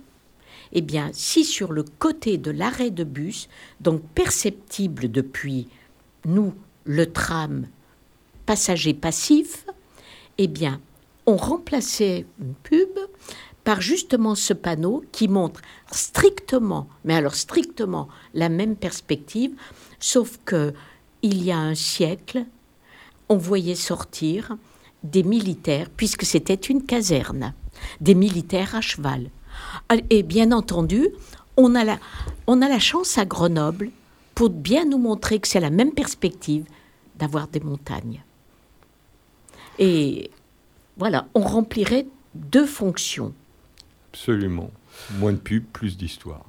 [0.73, 3.49] Eh bien, si sur le côté de l'arrêt de bus,
[3.81, 5.69] donc perceptible depuis
[6.25, 7.67] nous, le tram,
[8.47, 9.67] passager passif,
[10.39, 10.81] eh bien,
[11.27, 12.99] on remplaçait une pub
[13.63, 19.53] par justement ce panneau qui montre strictement, mais alors strictement la même perspective,
[19.99, 20.75] sauf que
[21.23, 22.45] il y a un siècle,
[23.31, 24.59] on voyait sortir
[25.03, 27.55] des militaires, puisque c'était une caserne,
[28.01, 29.31] des militaires à cheval.
[30.11, 31.09] Et bien entendu,
[31.57, 31.99] on a la,
[32.47, 33.91] on a la chance à Grenoble,
[34.35, 36.65] pour bien nous montrer que c'est la même perspective,
[37.17, 38.23] d'avoir des montagnes.
[39.79, 40.31] Et
[40.97, 43.33] voilà, on remplirait deux fonctions.
[44.13, 44.71] Absolument.
[45.19, 46.45] Moins de pub, plus d'histoire.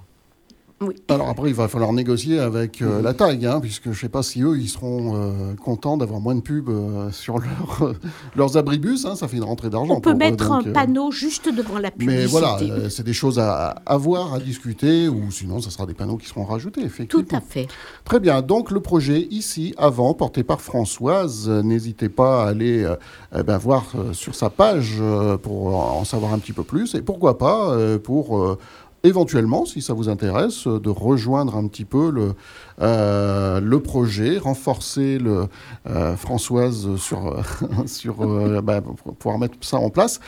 [0.81, 0.95] Oui.
[1.07, 4.09] Alors après, il va falloir négocier avec euh, la taille, hein, puisque je ne sais
[4.09, 7.93] pas si eux, ils seront euh, contents d'avoir moins de pubs euh, sur leur,
[8.35, 9.05] leurs abribus.
[9.05, 9.93] Hein, ça fait une rentrée d'argent.
[9.93, 12.23] On peut pour eux, mettre donc, un panneau juste devant la publicité.
[12.23, 15.93] Mais voilà, c'est des choses à, à voir, à discuter, ou sinon, ça sera des
[15.93, 17.23] panneaux qui seront rajoutés, effectivement.
[17.23, 17.67] Tout à fait.
[18.03, 18.41] Très bien.
[18.41, 21.47] Donc, le projet ici, avant, porté par Françoise.
[21.47, 22.85] N'hésitez pas à aller
[23.33, 25.01] eh ben, voir sur sa page
[25.41, 26.95] pour en savoir un petit peu plus.
[26.95, 28.57] Et pourquoi pas pour.
[29.05, 32.33] Éventuellement, si ça vous intéresse, euh, de rejoindre un petit peu le,
[32.81, 35.45] euh, le projet, renforcer le,
[35.87, 37.41] euh, Françoise sur,
[37.85, 40.19] sur euh, bah, pour pouvoir mettre ça en place.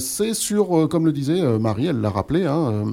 [0.00, 2.84] C'est sur, comme le disait Marie, elle l'a rappelé, hein,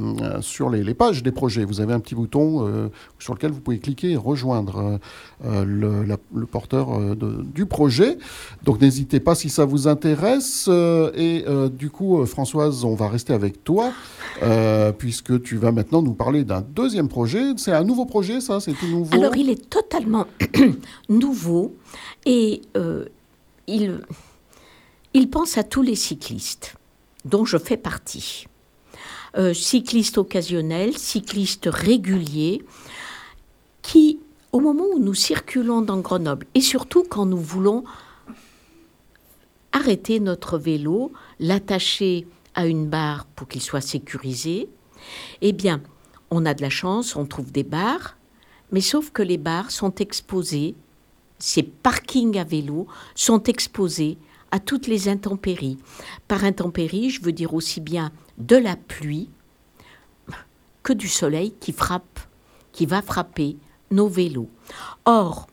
[0.42, 1.66] sur les, pages des projets.
[1.66, 2.90] Vous avez un petit bouton
[3.20, 5.00] sur lequel vous pouvez cliquer et rejoindre
[5.44, 8.18] le, porteur du projet.
[8.64, 10.70] Donc n'hésitez pas si ça vous intéresse.
[11.16, 13.92] Et du coup, Françoise, on va rester avec toi,
[14.98, 17.42] puisque tu vas maintenant nous parler d'un deuxième projet.
[17.58, 18.42] C'est un nouveau projet,
[19.12, 20.28] Alors, il est totalement
[21.10, 21.76] nouveau
[22.26, 23.06] et euh,
[23.68, 24.02] il,
[25.14, 26.76] il pense à tous les cyclistes,
[27.26, 28.46] dont je fais partie.
[29.36, 32.64] Euh, cyclistes occasionnels, cyclistes réguliers,
[33.82, 34.20] qui,
[34.52, 37.84] au moment où nous circulons dans Grenoble, et surtout quand nous voulons
[39.72, 44.70] arrêter notre vélo, l'attacher à une barre pour qu'il soit sécurisé,
[45.42, 45.82] eh bien,
[46.30, 48.16] on a de la chance, on trouve des barres,
[48.74, 50.76] mais sauf que les barres sont exposées,
[51.38, 54.18] ces parkings à vélo sont exposés
[54.52, 55.78] à toutes les intempéries.
[56.28, 59.30] Par intempéries, je veux dire aussi bien de la pluie
[60.82, 62.20] que du soleil qui frappe,
[62.72, 63.58] qui va frapper
[63.92, 64.50] nos vélos.
[65.06, 65.48] Or,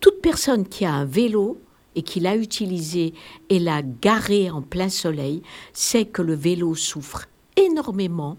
[0.00, 1.60] toute personne qui a un vélo
[1.96, 3.14] et qui l'a utilisé
[3.48, 8.36] et l'a garé en plein soleil sait que le vélo souffre énormément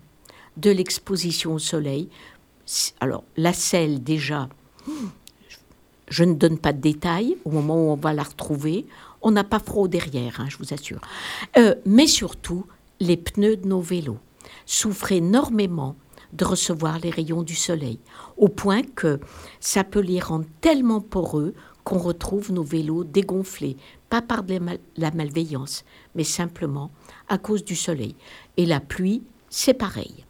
[0.57, 2.09] de l'exposition au soleil.
[2.99, 4.49] Alors, la selle, déjà,
[6.07, 8.85] je ne donne pas de détails au moment où on va la retrouver.
[9.21, 11.01] On n'a pas froid derrière, hein, je vous assure.
[11.57, 12.65] Euh, mais surtout,
[12.99, 14.19] les pneus de nos vélos
[14.65, 15.95] souffrent énormément
[16.33, 17.99] de recevoir les rayons du soleil,
[18.37, 19.19] au point que
[19.59, 23.77] ça peut les rendre tellement poreux qu'on retrouve nos vélos dégonflés,
[24.09, 24.43] pas par
[24.97, 26.91] la malveillance, mais simplement
[27.29, 28.15] à cause du soleil.
[28.57, 30.24] Et la pluie, c'est pareil.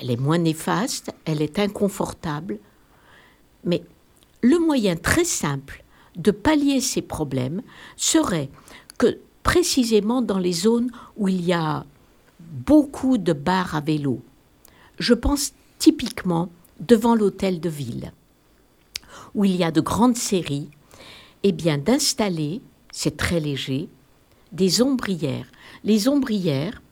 [0.00, 2.58] Elle, est moins néfaste, elle est inconfortable,
[3.64, 3.82] mais
[4.42, 5.84] le moyen très simple
[6.16, 7.62] de pallier ces problèmes
[7.96, 8.50] serait
[8.98, 11.84] que précisément dans les zones où il y a
[12.38, 14.22] beaucoup de bars à vélo,
[14.98, 18.12] je pense typiquement devant l'hôtel de ville,
[19.34, 20.68] où il y a de grandes séries,
[21.42, 22.60] eh bien d'installer,
[22.92, 23.88] c'est très léger,
[24.52, 25.46] des ombrières.
[25.84, 26.82] Les ombrières,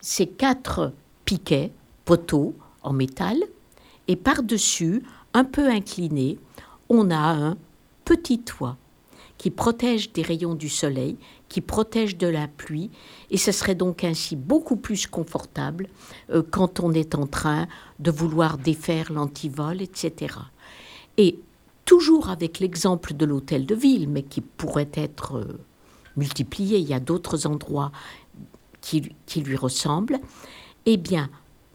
[0.00, 0.92] c'est quatre
[1.24, 1.72] piquets,
[2.04, 3.38] poteaux en métal,
[4.08, 6.38] et par-dessus, un peu incliné,
[6.88, 7.56] on a un
[8.04, 8.76] petit toit
[9.38, 11.16] qui protège des rayons du soleil,
[11.48, 12.90] qui protège de la pluie,
[13.30, 15.88] et ce serait donc ainsi beaucoup plus confortable
[16.30, 17.66] euh, quand on est en train
[17.98, 20.36] de vouloir défaire l'antivol, etc.
[21.16, 21.38] Et
[21.84, 25.58] toujours avec l'exemple de l'hôtel de ville, mais qui pourrait être euh,
[26.16, 27.92] multiplié, il y a d'autres endroits
[28.80, 30.18] qui, qui lui ressemblent,
[30.86, 31.28] eh bien,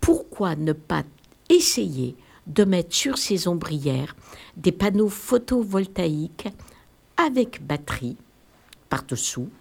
[0.09, 1.03] pourquoi ne pas
[1.49, 2.15] essayer
[2.47, 4.15] de mettre sur ces ombrières
[4.57, 6.47] des panneaux photovoltaïques
[7.15, 8.17] avec batterie
[8.89, 9.51] par-dessous,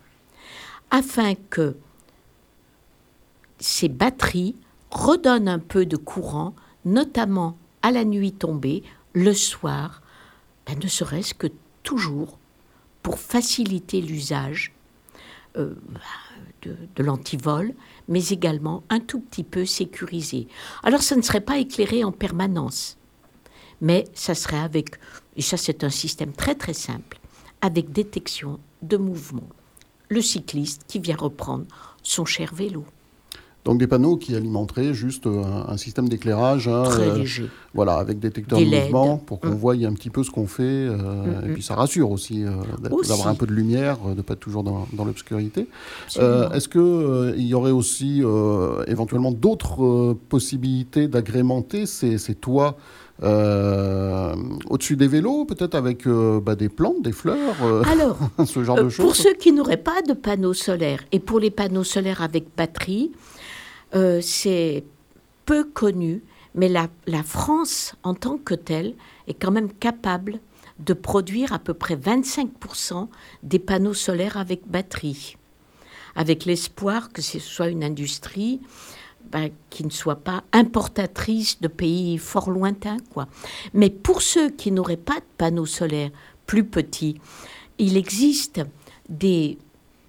[0.90, 1.76] afin que
[3.58, 4.56] ces batteries
[4.90, 6.54] redonnent un peu de courant,
[6.86, 8.82] notamment à la nuit tombée,
[9.12, 10.00] le soir,
[10.66, 11.48] ben, ne serait-ce que
[11.82, 12.38] toujours
[13.02, 14.72] pour faciliter l'usage
[15.58, 15.74] euh,
[16.62, 17.74] de, de l'antivol,
[18.08, 20.48] mais également un tout petit peu sécurisé.
[20.82, 22.96] Alors ça ne serait pas éclairé en permanence,
[23.80, 24.96] mais ça serait avec,
[25.36, 27.20] et ça c'est un système très très simple,
[27.60, 29.48] avec détection de mouvement.
[30.08, 31.66] Le cycliste qui vient reprendre
[32.02, 32.84] son cher vélo.
[33.68, 37.50] Donc des panneaux qui alimenteraient juste euh, un, un système d'éclairage, hein, Très euh, léger.
[37.74, 38.82] voilà, avec détecteur Des de LED.
[38.84, 39.54] mouvement pour qu'on Mm.
[39.54, 40.62] voie un petit peu ce qu'on fait.
[40.62, 41.52] euh, Mm, Et mm.
[41.54, 42.50] puis ça rassure aussi euh,
[42.82, 43.10] d'a- Aussi.
[43.10, 45.68] d'avoir un peu de lumière, de pas être toujours dans, dans l'obscurité.
[46.16, 48.22] Est-ce que euh, il y aurait aussi
[48.86, 52.76] éventuellement d'autres possibilités d'agrémenter ces, ces toits
[53.22, 54.34] euh,
[54.70, 58.76] au-dessus des vélos, peut-être avec euh, bah, des plantes, des fleurs, euh, Alors, ce genre
[58.82, 62.22] de choses Pour ceux qui n'auraient pas de panneaux solaires et pour les panneaux solaires
[62.22, 63.10] avec batterie,
[63.94, 64.84] euh, c'est
[65.46, 66.22] peu connu,
[66.54, 66.88] mais la,
[67.22, 68.94] France en tant que telle
[69.26, 70.40] est quand même capable
[70.78, 73.08] de produire à peu près 25%
[73.42, 75.36] des panneaux solaires avec batterie,
[76.14, 78.60] avec l'espoir que ce soit une industrie
[79.30, 82.98] ben, qui ne soit pas importatrice de pays fort lointains.
[83.12, 83.28] Quoi.
[83.74, 86.10] Mais pour ceux qui n'auraient pas de panneaux solaires
[86.46, 87.20] plus petits,
[87.78, 88.60] il existe
[89.08, 89.58] des,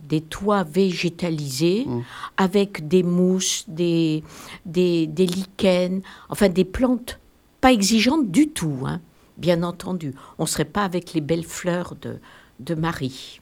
[0.10, 2.02] des toits végétalisés Mm.
[2.38, 4.24] avec des mousses, des,
[4.66, 7.20] des, des lichens, enfin des plantes
[7.62, 9.02] pas exigeantes du tout, hein,
[9.38, 10.14] bien entendu.
[10.38, 12.20] On ne serait pas avec les belles fleurs de,
[12.60, 13.40] de Marie.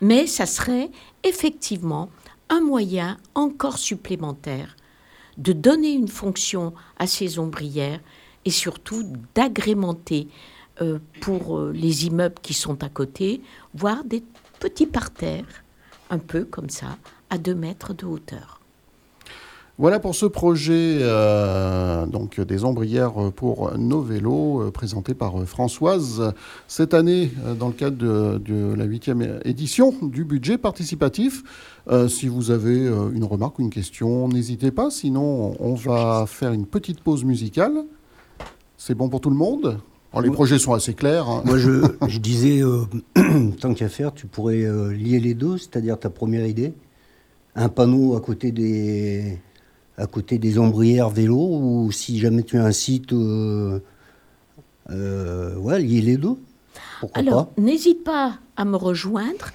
[0.00, 0.90] Mais ça serait
[1.22, 2.10] effectivement
[2.48, 4.76] un moyen encore supplémentaire
[5.38, 8.00] de donner une fonction à ces ombrières
[8.44, 10.28] et surtout d'agrémenter
[10.80, 13.40] euh, pour euh, les immeubles qui sont à côté,
[13.74, 14.22] voire des
[14.60, 15.63] petits parterres,
[16.10, 16.96] un peu comme ça,
[17.30, 18.60] à deux mètres de hauteur.
[19.76, 25.46] Voilà pour ce projet euh, donc des ombrières pour nos vélos euh, présenté par euh,
[25.46, 26.32] Françoise
[26.68, 31.42] cette année dans le cadre de, la huitième édition du budget participatif.
[32.08, 34.90] Si vous avez une remarque ou une question, n'hésitez pas.
[34.90, 37.84] Sinon, on va faire une petite pause musicale.
[38.78, 39.78] C'est bon pour tout le monde?
[40.14, 41.28] Alors, Les projets sont assez clairs.
[41.28, 41.42] hein.
[41.44, 42.84] Moi, je, je disais, euh,
[43.60, 46.72] tant qu'à faire, tu pourrais euh, lier les deux, c'est-à-dire ta première idée,
[47.56, 49.38] un panneau à côté des,
[49.98, 53.80] à côté des ombrières vélo, ou si jamais tu as un site, euh,
[54.90, 56.36] euh, ouais, lier les deux.
[57.00, 59.50] Pourquoi Alors, n'hésite pas à me rejoindre,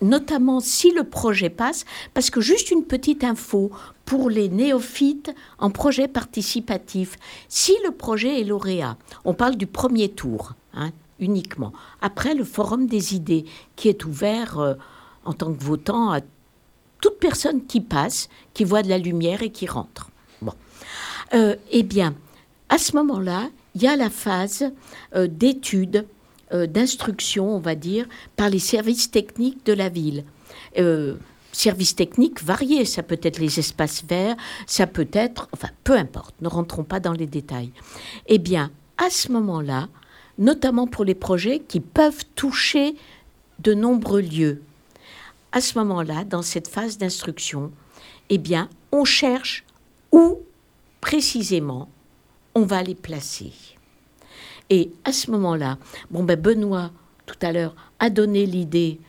[0.00, 1.84] notamment si le projet passe,
[2.14, 3.70] parce que juste une petite info
[4.04, 7.16] pour les néophytes en projet participatif.
[7.48, 11.72] Si le projet est lauréat, on parle du premier tour hein, uniquement.
[12.00, 13.44] Après, le forum des idées
[13.76, 14.74] qui est ouvert euh,
[15.24, 16.20] en tant que votant à
[17.00, 20.10] toute personne qui passe, qui voit de la lumière et qui rentre.
[20.42, 20.52] Bon.
[21.34, 22.14] Euh, eh bien,
[22.68, 24.70] à ce moment-là, il y a la phase
[25.14, 26.02] euh, d'étude, euh,
[26.52, 28.06] d'instruction, on va dire,
[28.36, 30.24] par les services techniques de la ville.
[30.78, 31.16] Euh,
[31.52, 36.34] services techniques variés, ça peut être les espaces verts, ça peut être, enfin, peu importe,
[36.40, 37.72] ne rentrons pas dans les détails.
[38.26, 39.88] Eh bien, à ce moment-là,
[40.38, 42.94] notamment pour les projets qui peuvent toucher
[43.60, 44.62] de nombreux lieux,
[45.52, 47.72] à ce moment-là, dans cette phase d'instruction,
[48.28, 49.64] eh bien, on cherche
[50.12, 50.38] où
[51.00, 51.88] précisément
[52.54, 53.52] on va les placer.
[54.70, 55.78] Et à ce moment-là,
[56.10, 56.90] bon ben Benoît,
[57.26, 59.00] tout à l'heure, a donné l'idée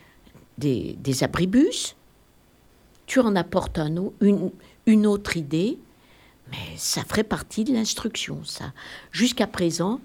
[0.57, 1.95] des, abribus.
[3.05, 4.51] Tu en apportes un une,
[4.85, 5.77] une autre idée,
[6.51, 8.73] mais ça ferait partie de l'instruction, ça.
[9.11, 9.99] Jusqu'à présent,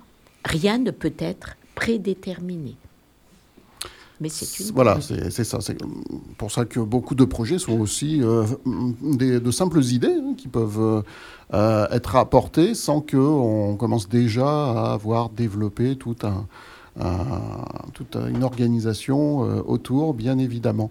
[0.44, 2.76] rien ne peut être prédéterminé.
[4.20, 5.58] Mais c'est une Voilà, c'est c'est ça.
[5.60, 5.76] C'est
[6.38, 8.44] pour ça que beaucoup de projets sont aussi euh,
[9.02, 11.02] des, de simples idées hein, qui peuvent euh,
[11.52, 16.46] euh, être apportées sans qu'on commence déjà à avoir développé tout un,
[17.00, 20.90] un- toute une organisation euh, autour, bien évidemment.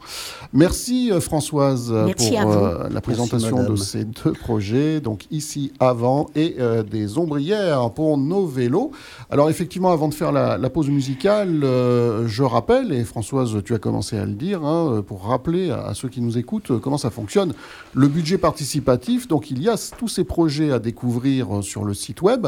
[0.54, 5.72] Merci euh, Françoise euh, Merci pour euh, la présentation de ces deux projets, donc ici
[5.80, 8.92] avant et euh, des ombrières pour nos vélos.
[9.30, 13.74] Alors effectivement, avant de faire la, la pause musicale, euh, je rappelle, et Françoise, tu
[13.74, 16.72] as commencé à le dire, hein, euh, pour rappeler à, à ceux qui nous écoutent
[16.72, 17.54] euh, comment ça fonctionne,
[17.94, 19.28] le budget participatif.
[19.28, 22.48] Donc il y a tous ces projets à découvrir euh, sur le site web,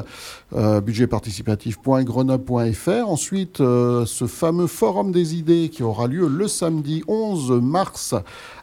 [0.56, 3.10] euh, budgetparticipatif.grenoble.fr.
[3.10, 8.16] Ensuite, euh, ce fameux forum des idées qui aura lieu le samedi 11 mars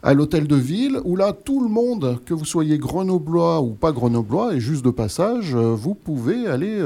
[0.03, 3.92] à l'hôtel de ville, où là, tout le monde, que vous soyez grenoblois ou pas
[3.92, 6.83] grenoblois, et juste de passage, euh, vous pouvez aller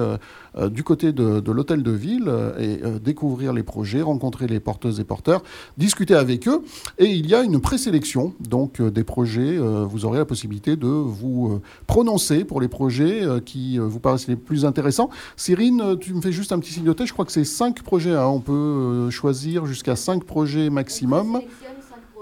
[0.57, 5.01] euh, euh, du côté de, l'hôtel de ville et découvrir les projets, rencontrer les porteuses
[5.01, 5.42] et porteurs,
[5.79, 6.62] discuter avec eux.
[6.99, 11.61] Et il y a une présélection, donc des projets, vous aurez la possibilité de vous
[11.87, 15.09] prononcer pour les projets qui vous paraissent les plus intéressants.
[15.37, 17.83] Cyrine, tu me fais juste un petit signe de tête, je crois que c'est cinq
[17.83, 18.27] projets, hein.
[18.27, 21.40] on peut choisir jusqu'à cinq projets maximum.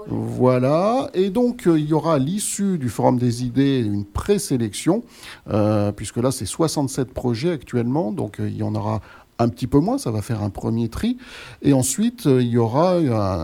[0.07, 5.03] Voilà, et donc euh, il y aura à l'issue du Forum des idées une présélection,
[5.49, 9.01] euh, puisque là c'est 67 projets actuellement, donc euh, il y en aura
[9.39, 11.17] un petit peu moins, ça va faire un premier tri.
[11.61, 12.93] Et ensuite, il y aura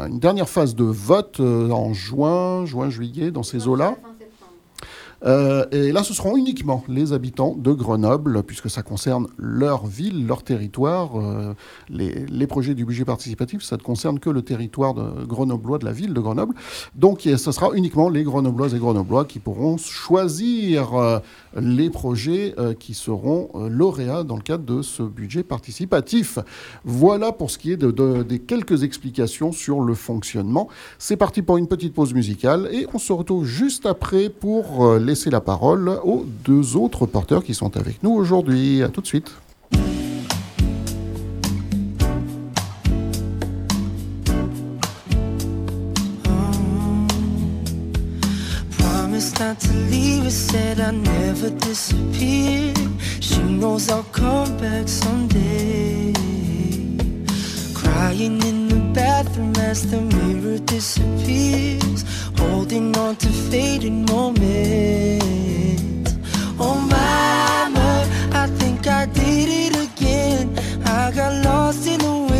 [0.08, 3.98] une dernière phase de vote en juin, juin, juillet, dans ces eaux-là.
[5.24, 10.26] Euh, et là, ce seront uniquement les habitants de Grenoble, puisque ça concerne leur ville,
[10.26, 11.20] leur territoire.
[11.20, 11.54] Euh,
[11.90, 15.92] les, projets du budget participatif, ça ne concerne que le territoire de grenoblois de la
[15.92, 16.56] ville de Grenoble.
[16.96, 21.20] Donc, ce sera uniquement les grenobloises et grenoblois qui pourront choisir euh,
[21.56, 26.40] les projets qui seront lauréats dans le cadre de ce budget participatif.
[26.84, 30.68] Voilà pour ce qui est des quelques explications sur le fonctionnement.
[30.98, 35.11] C'est parti pour une petite pause musicale et on se retrouve juste après pour les
[35.30, 38.82] la parole aux deux autres porteurs qui sont avec nous aujourd'hui.
[38.84, 39.32] À tout de suite.
[49.42, 50.26] not to leave.
[50.26, 52.74] It said I never disappear.
[53.20, 56.14] She knows I'll come back someday.
[57.74, 58.61] Crying in
[58.94, 62.04] bathroom as the mirror disappears.
[62.38, 65.22] holding on to fading moments.
[66.60, 70.58] Oh, mama, I think I did it again.
[70.86, 72.31] I got lost in the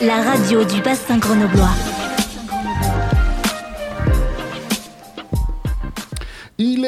[0.00, 1.87] la radio du bassin grenoblois.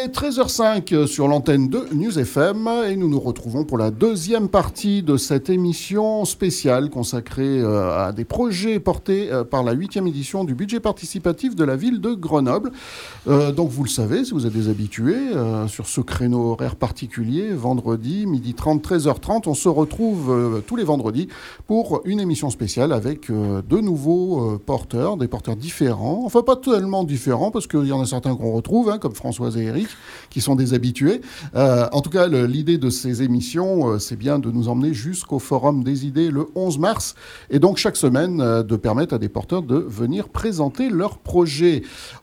[0.00, 5.02] Est 13h05 sur l'antenne de News FM et nous nous retrouvons pour la deuxième partie
[5.02, 10.44] de cette émission spéciale consacrée euh, à des projets portés euh, par la huitième édition
[10.44, 12.72] du budget participatif de la ville de Grenoble.
[13.28, 15.18] Euh, donc vous le savez, si vous êtes des habitués,
[15.68, 21.28] sur ce créneau horaire particulier, vendredi, midi 30, 13h30, on se retrouve tous les vendredis
[21.66, 27.50] pour une émission spéciale avec de nouveaux porteurs, des porteurs différents, enfin pas tellement différents
[27.50, 29.89] parce qu'il y en a certains qu'on retrouve, hein, comme Françoise Eric,
[30.30, 31.20] qui sont des habitués.
[31.54, 35.38] Euh, en tout cas, l'idée de ces émissions, euh, c'est bien de nous emmener jusqu'au
[35.38, 37.14] Forum des idées le 11 mars,
[37.50, 41.82] et donc chaque semaine euh, de permettre à des porteurs de venir présenter leurs projets.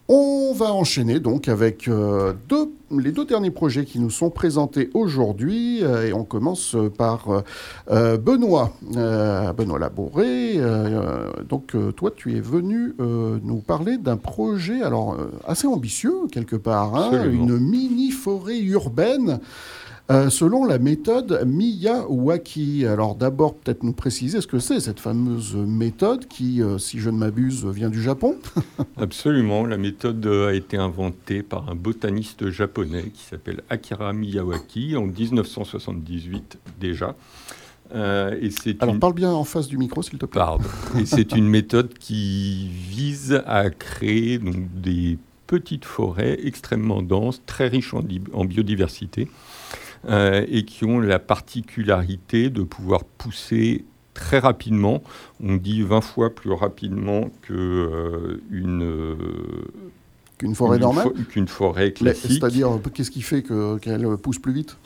[0.10, 5.82] On va enchaîner donc avec deux, les deux derniers projets qui nous sont présentés aujourd'hui.
[5.82, 7.43] et on commence par
[7.89, 10.60] Benoît, Benoît Labouré.
[11.49, 17.30] donc toi, tu es venu nous parler d'un projet alors assez ambitieux quelque part, hein,
[17.30, 19.41] une mini-forêt urbaine.
[20.10, 22.86] Selon la méthode Miyawaki.
[22.86, 27.18] Alors d'abord, peut-être nous préciser ce que c'est cette fameuse méthode qui, si je ne
[27.18, 28.38] m'abuse, vient du Japon
[28.97, 29.66] Absolument.
[29.66, 36.58] La méthode a été inventée par un botaniste japonais qui s'appelle Akira Miyawaki en 1978
[36.80, 37.16] déjà.
[37.93, 38.49] et
[38.80, 40.39] Alors parle bien en face du micro, s'il te plaît.
[40.39, 40.64] Pardon.
[40.99, 47.68] et c'est une méthode qui vise à créer donc, des petites forêts extrêmement denses, très
[47.68, 49.28] riches en, biodiversité,
[50.08, 55.04] euh, et qui ont la particularité de pouvoir pousser très rapidement.
[55.43, 59.16] On dit 20 fois plus rapidement que euh, une
[60.38, 62.32] qu'une forêt normale, qu'une forêt classique.
[62.34, 64.78] C'est-à-dire, qu'est-ce qui fait qu'elle pousse plus vite?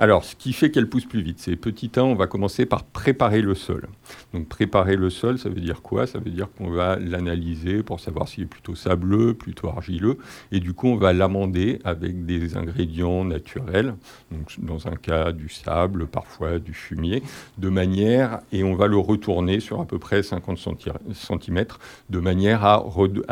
[0.00, 2.84] Alors, ce qui fait qu'elle pousse plus vite, c'est petit 1, on va commencer par
[2.84, 3.88] préparer le sol.
[4.32, 6.06] Donc, préparer le sol, ça veut dire quoi?
[6.06, 10.18] Ça veut dire qu'on va l'analyser pour savoir s'il est plutôt sableux, plutôt argileux.
[10.52, 13.96] Et du coup, on va l'amender avec des ingrédients naturels.
[14.30, 17.24] Donc, dans un cas, du sable, parfois du fumier,
[17.58, 20.58] de manière, et on va le retourner sur à peu près 50
[21.12, 21.64] cm,
[22.08, 22.84] de manière à,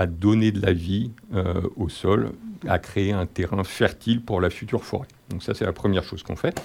[0.07, 2.33] donner de la vie euh, au sol
[2.69, 5.09] à créer un terrain fertile pour la future forêt.
[5.31, 6.61] Donc ça, c'est la première chose qu'on fait.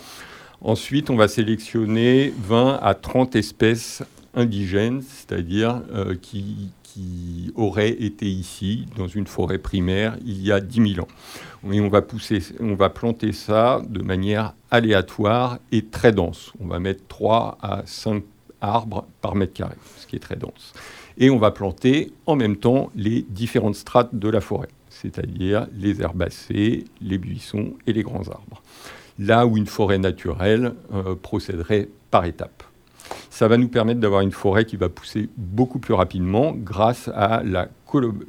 [0.62, 4.04] Ensuite, on va sélectionner 20 à 30 espèces
[4.36, 10.60] indigènes, c'est-à-dire euh, qui, qui, auraient été ici, dans une forêt primaire, il y a
[10.60, 11.08] 10 000 ans.
[11.72, 16.52] Et on va, pousser, on va planter ça de manière aléatoire et très dense.
[16.60, 18.24] On va mettre 3 à 5
[18.62, 20.74] arbres par mètre carré, ce qui est très dense.
[21.18, 24.70] Et on va planter en même temps les différentes strates de la forêt
[25.02, 28.62] c'est-à-dire les herbacées, les buissons et les grands arbres.
[29.20, 32.64] Là où une forêt naturelle euh, procéderait par étapes.
[33.30, 37.42] Ça va nous permettre d'avoir une forêt qui va pousser beaucoup plus rapidement grâce à
[37.44, 37.68] la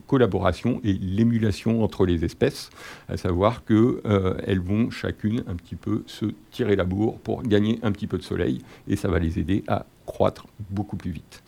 [0.07, 2.71] collaboration et l'émulation entre les espèces,
[3.09, 7.79] à savoir qu'elles euh, vont chacune un petit peu se tirer la bourre pour gagner
[7.83, 11.45] un petit peu de soleil et ça va les aider à croître beaucoup plus vite.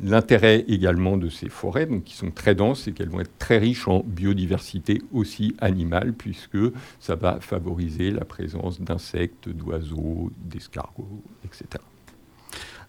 [0.00, 3.88] L'intérêt également de ces forêts, qui sont très denses, c'est qu'elles vont être très riches
[3.88, 6.58] en biodiversité aussi animale, puisque
[7.00, 11.82] ça va favoriser la présence d'insectes, d'oiseaux, d'escargots, etc.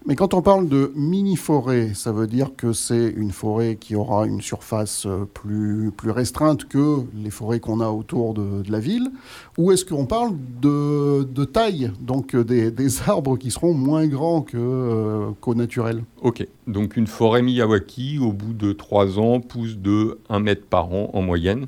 [0.06, 4.26] Mais quand on parle de mini-forêt, ça veut dire que c'est une forêt qui aura
[4.26, 9.10] une surface euh, plus, plus restreinte que les forêts qu'on a autour de, la ville.
[9.58, 10.32] Ou est-ce qu'on parle
[10.62, 16.02] de, de, taille, donc euh, des, des, arbres qui seront moins grands euh, qu'au naturel?
[16.22, 20.90] Ok, donc une forêt Miyawaki, au bout de 3 ans, pousse de 1 mètre par
[20.94, 21.66] an en moyenne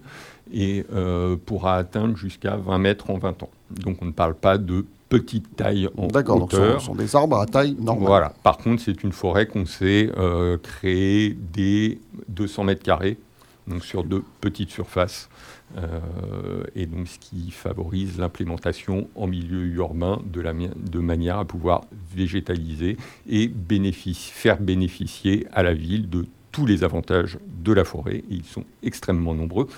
[0.54, 0.84] et
[1.46, 3.48] pourra atteindre jusqu'à 20 mètres en 20 ans.
[3.70, 7.38] Donc on ne parle pas de petite taille en D'accord, donc ce sont, des arbres
[7.38, 8.06] à taille normale.
[8.06, 8.32] Voilà.
[8.42, 13.18] Par contre, c'est une forêt qu'on sait euh, créer des 200 mètres carrés,
[13.66, 15.28] donc sur de petites surfaces,
[15.76, 16.00] euh,
[16.74, 21.82] et donc ce qui favorise l'implémentation en milieu urbain de, la, de manière à pouvoir
[22.14, 22.96] végétaliser
[23.28, 23.50] et
[24.14, 28.64] faire bénéficier à la ville de tous les avantages de la forêt, et ils sont
[28.82, 29.68] extrêmement nombreux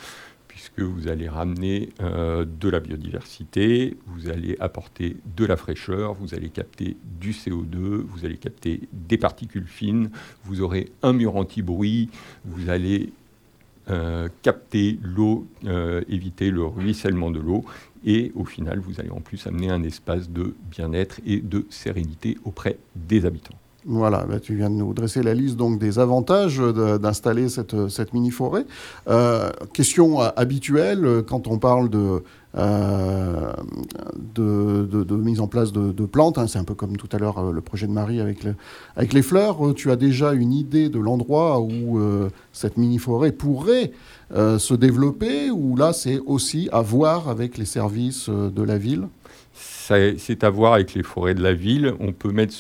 [0.65, 6.35] puisque vous allez ramener euh, de la biodiversité, vous allez apporter de la fraîcheur, vous
[6.35, 10.11] allez capter du CO2, vous allez capter des particules fines,
[10.45, 12.09] vous aurez un mur anti-bruit,
[12.47, 13.12] vous allez
[13.91, 17.65] euh, capter l'eau, euh, éviter le ruissellement de l'eau,
[18.07, 22.39] et au final, vous allez en plus amener un espace de bien-être et de sérénité
[22.45, 23.59] auprès des habitants.
[23.87, 28.14] Voilà, bah, tu viens de nous dresser la liste donc des avantages d'installer cette, cette
[28.14, 28.64] mini-forêt.
[29.09, 32.22] Euh, question habituelle quand on parle de,
[32.57, 33.53] euh,
[34.35, 36.39] de, de, mise en place de, plantes.
[36.39, 36.47] Hein.
[36.47, 38.47] C'est un peu comme tout à l'heure euh, le projet de Marie avec,
[38.97, 39.59] avec les fleurs.
[39.76, 42.01] Tu as déjà une idée de l'endroit où
[42.53, 43.93] cette mini-forêt pourrait
[44.35, 49.09] se développer, ou là c'est aussi à voir avec les services de la ville?
[49.85, 51.95] C'est à voir avec les forêts de la ville.
[52.01, 52.55] On peut mettre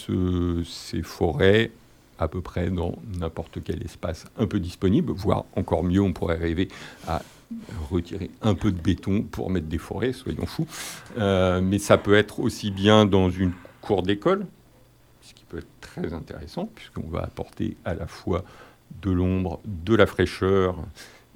[0.64, 1.70] ces forêts
[2.18, 6.36] à peu près dans n'importe quel espace un peu disponible, voire encore mieux, on pourrait
[6.36, 6.68] rêver
[7.08, 7.22] à
[7.90, 10.66] retirer un peu de béton pour mettre des forêts, soyons fous.
[11.18, 14.46] Euh, mais ça peut être aussi bien dans une cour d'école,
[15.22, 18.44] ce qui peut être très intéressant, puisqu'on va apporter à la fois
[19.02, 20.76] de l'ombre, de la fraîcheur,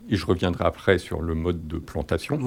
[0.08, 2.38] et je reviendrai après sur le mode de plantation.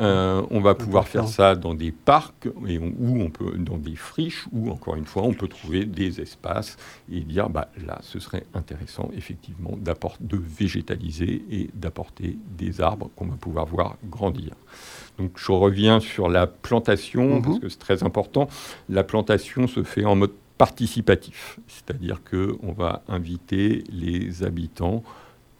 [0.00, 3.96] Euh, on va pouvoir faire ça dans des parcs et ou on peut dans des
[3.96, 6.76] friches où encore une fois on peut trouver des espaces
[7.10, 9.78] et dire bah là ce serait intéressant effectivement
[10.20, 14.52] de végétaliser et d'apporter des arbres qu'on va pouvoir voir grandir.
[15.18, 17.42] Donc je reviens sur la plantation mhm.
[17.42, 18.48] parce que c'est très important.
[18.88, 25.02] La plantation se fait en mode participatif, c'est-à-dire que on va inviter les habitants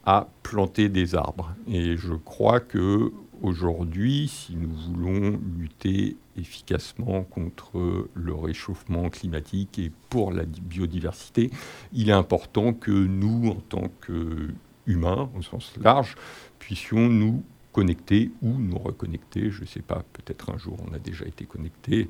[0.06, 1.54] à planter des arbres.
[1.68, 9.90] Et je crois que aujourd'hui, si nous voulons lutter efficacement contre le réchauffement climatique et
[10.08, 11.50] pour la biodiversité,
[11.92, 16.14] il est important que nous, en tant qu'humains, au sens large,
[16.58, 17.42] puissions nous
[17.72, 21.44] connecter ou nous reconnecter, je ne sais pas, peut-être un jour on a déjà été
[21.44, 22.08] connecté,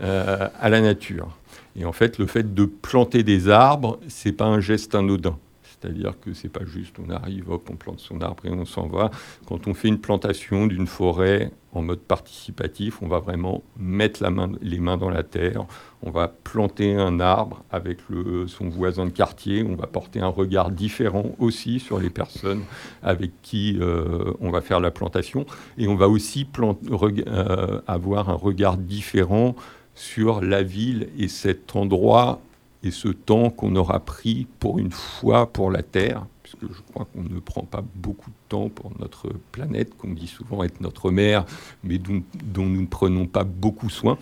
[0.00, 1.38] euh, à la nature.
[1.76, 5.38] Et en fait, le fait de planter des arbres, ce n'est pas un geste anodin.
[5.84, 8.86] C'est-à-dire que c'est pas juste on arrive, hop, on plante son arbre et on s'en
[8.86, 9.10] va.
[9.46, 14.24] Quand on fait une plantation d'une forêt en mode participatif, on va vraiment mettre
[14.62, 15.66] les mains dans la terre,
[16.02, 17.98] on va planter un arbre avec
[18.46, 22.62] son voisin de quartier, on va porter un regard différent aussi sur les personnes
[23.02, 25.44] avec qui euh, on va faire la plantation,
[25.76, 29.54] et on va aussi euh, avoir un regard différent
[29.94, 32.40] sur la ville et cet endroit
[32.84, 37.06] et ce temps qu'on aura pris pour une fois pour la Terre, puisque je crois
[37.06, 41.10] qu'on ne prend pas beaucoup de temps pour notre planète, qu'on dit souvent être notre
[41.10, 41.46] mère,
[41.82, 42.22] mais dont,
[42.56, 44.18] nous ne prenons pas beaucoup soin.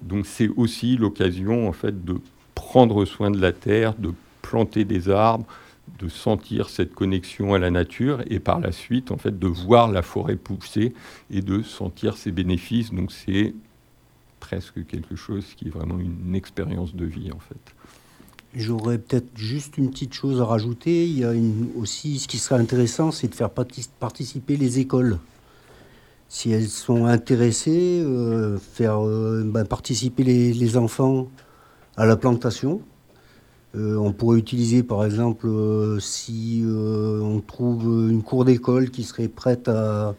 [0.00, 2.20] Donc c'est aussi l'occasion en fait de
[2.54, 4.12] prendre soin de la Terre, de
[4.42, 5.46] planter des arbres,
[5.98, 9.90] de sentir cette connexion à la nature et par la suite en fait de voir
[9.90, 10.94] la forêt pousser
[11.30, 12.92] et de sentir ses bénéfices.
[12.92, 13.54] Donc c'est
[14.38, 17.73] presque quelque chose qui est vraiment une expérience de vie en fait.
[18.56, 21.06] J'aurais peut-être juste une petite chose à rajouter.
[21.06, 21.32] Il y a
[21.76, 25.18] aussi, ce qui serait intéressant, c'est de faire participer les écoles.
[26.28, 31.28] Si elles sont intéressées, euh, faire euh, ben, participer les, enfants
[31.96, 32.80] à la plantation.
[33.74, 35.48] Euh, on pourrait utiliser, par exemple,
[36.00, 40.14] si on trouve une cour d'école qui serait prête à,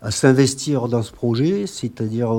[0.00, 2.32] à s'investir dans ce projet, c'est-à-dire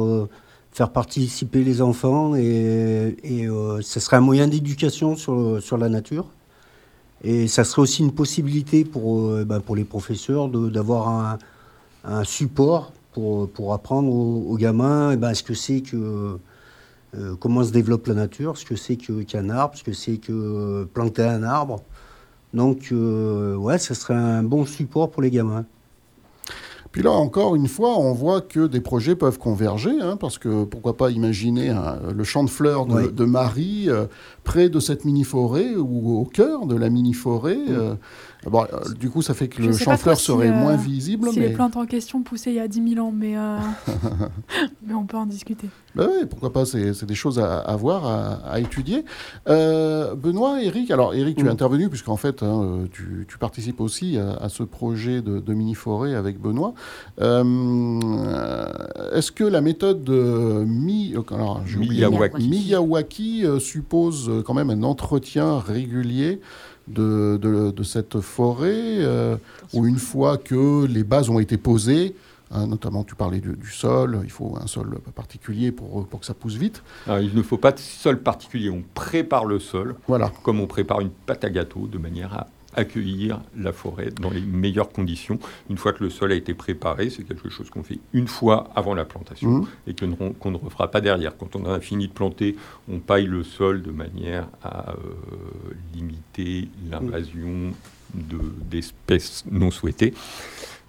[0.73, 5.87] faire participer les enfants et, et euh, ce serait un moyen d'éducation sur, sur la
[5.87, 6.27] nature.
[7.23, 11.37] Et ça serait aussi une possibilité pour, euh, ben, pour les professeurs d'avoir un,
[12.03, 16.39] un, support pour, pour apprendre aux, gamins eh ben, ce que c'est que
[17.15, 20.85] euh, comment se développe la nature, ce que c'est qu'un arbre, ce que c'est que
[20.93, 21.83] planter un arbre.
[22.55, 25.65] Donc, ouais, ça serait un bon support pour les gamins.
[26.93, 30.63] Puis là, encore une fois, on voit que des projets peuvent converger, hein, parce que
[30.63, 34.05] pourquoi pas imaginer hein, le champ de fleurs de, Marie euh,
[34.43, 37.57] près de cette mini-forêt ou au cœur de la mini-forêt.
[37.67, 37.95] Euh,
[38.45, 41.29] Bon, euh, du coup, ça fait que le champ fleur serait euh, moins visible.
[41.31, 43.57] Si les plantes en question poussaient il y a 10 000 ans, mais, euh,
[44.85, 45.69] mais on peut en discuter.
[45.95, 49.05] Ben oui, pourquoi pas, c'est des choses à, voir, à, étudier.
[49.45, 54.49] Benoît, Eric, alors Eric, tu es intervenu, puisqu'en fait, hein, tu, tu, participes aussi à,
[54.49, 56.73] ce projet de, mini-forêt avec Benoît.
[57.19, 57.31] Est-ce
[59.31, 66.41] que la méthode de Mi, alors, Miyawaki, Miyawaki suppose quand même un entretien régulier
[66.87, 69.35] de, de, cette forêt, euh,
[69.73, 72.15] où une fois que les bases ont été posées,
[72.51, 76.33] hein, notamment tu parlais du, sol, il faut un sol particulier pour, pour que ça
[76.33, 76.83] pousse vite.
[77.07, 80.31] il ne faut pas de sol particulier, on prépare le sol, voilà.
[80.43, 84.41] comme on prépare une pâte à gâteau, de manière à accueillir la forêt dans les
[84.41, 85.39] meilleures conditions.
[85.69, 88.69] Une fois que le sol a été préparé, c'est quelque chose qu'on fait une fois
[88.75, 89.67] avant la plantation mmh.
[89.87, 89.95] et
[90.39, 91.37] qu'on ne refera pas derrière.
[91.37, 92.55] Quand on a fini de planter,
[92.91, 94.95] on paille le sol de manière à euh,
[95.93, 97.71] limiter l'invasion
[98.13, 100.13] d'espèces non souhaitées.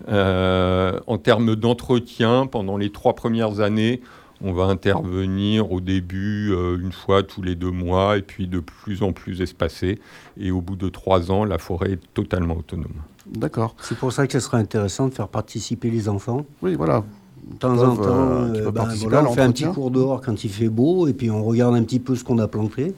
[0.08, 4.00] Euh, en termes d'entretien, pendant les trois premières années,
[4.40, 8.60] On va intervenir au début euh, une fois tous les deux mois et puis de
[8.60, 10.00] plus en plus espacé.
[10.38, 13.02] Et au bout de trois ans, la forêt est totalement autonome.
[13.26, 13.74] D'accord.
[13.80, 16.44] C'est pour ça que ce serait intéressant de faire participer les enfants.
[16.62, 17.04] Oui, voilà.
[17.50, 20.20] De temps en temps, euh, qui euh, ben, voilà, on fait un petit cours dehors
[20.20, 22.94] quand il fait beau, et puis on regarde un petit peu ce qu'on a planté.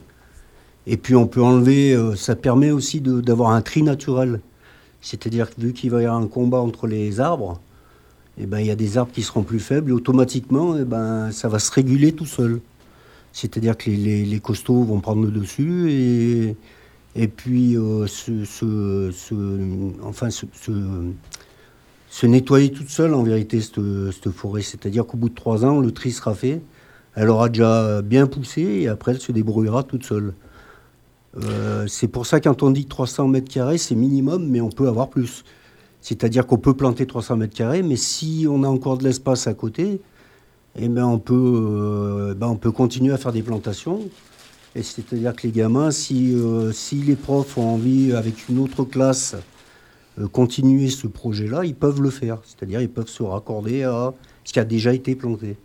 [0.85, 4.39] Et puis on peut enlever, euh, ça permet aussi d'avoir un tri naturel.
[5.01, 7.59] C'est-à-dire que vu qu'il va y avoir un combat entre les arbres,
[8.39, 11.31] eh ben, il y a des arbres qui seront plus faibles, et automatiquement, eh ben,
[11.31, 12.61] ça va se réguler tout seul.
[13.33, 16.55] C'est-à-dire que les, les- costauds vont prendre le dessus, et,
[17.15, 19.11] et puis euh, se, se-
[20.03, 20.29] enfin,
[22.09, 23.79] se nettoyer toute seule en vérité cette,
[24.11, 24.61] cette forêt.
[24.61, 26.61] C'est-à-dire qu'au bout de trois ans, le tri sera fait.
[27.15, 30.33] Elle aura déjà bien poussé et après elle se débrouillera toute seule.
[31.43, 34.87] Euh, c'est pour ça quand on dit 300 mètres carrés, c'est minimum, mais on peut
[34.87, 35.43] avoir plus.
[36.07, 39.53] C'est-à-dire qu'on peut planter 300 mètres carrés, mais si on a encore de l'espace à
[39.53, 39.99] côté,
[40.79, 43.99] eh ben on, peut, euh, ben continuer à faire des plantations.
[44.73, 48.85] Et c'est-à-dire que les gamins, si, euh, si les profs ont envie, avec une autre
[48.85, 49.35] classe,
[50.17, 52.39] euh, continuer ce projet-là, ils peuvent le faire.
[52.45, 54.13] C'est-à-dire ils peuvent se raccorder à
[54.45, 55.57] ce qui a déjà été planté.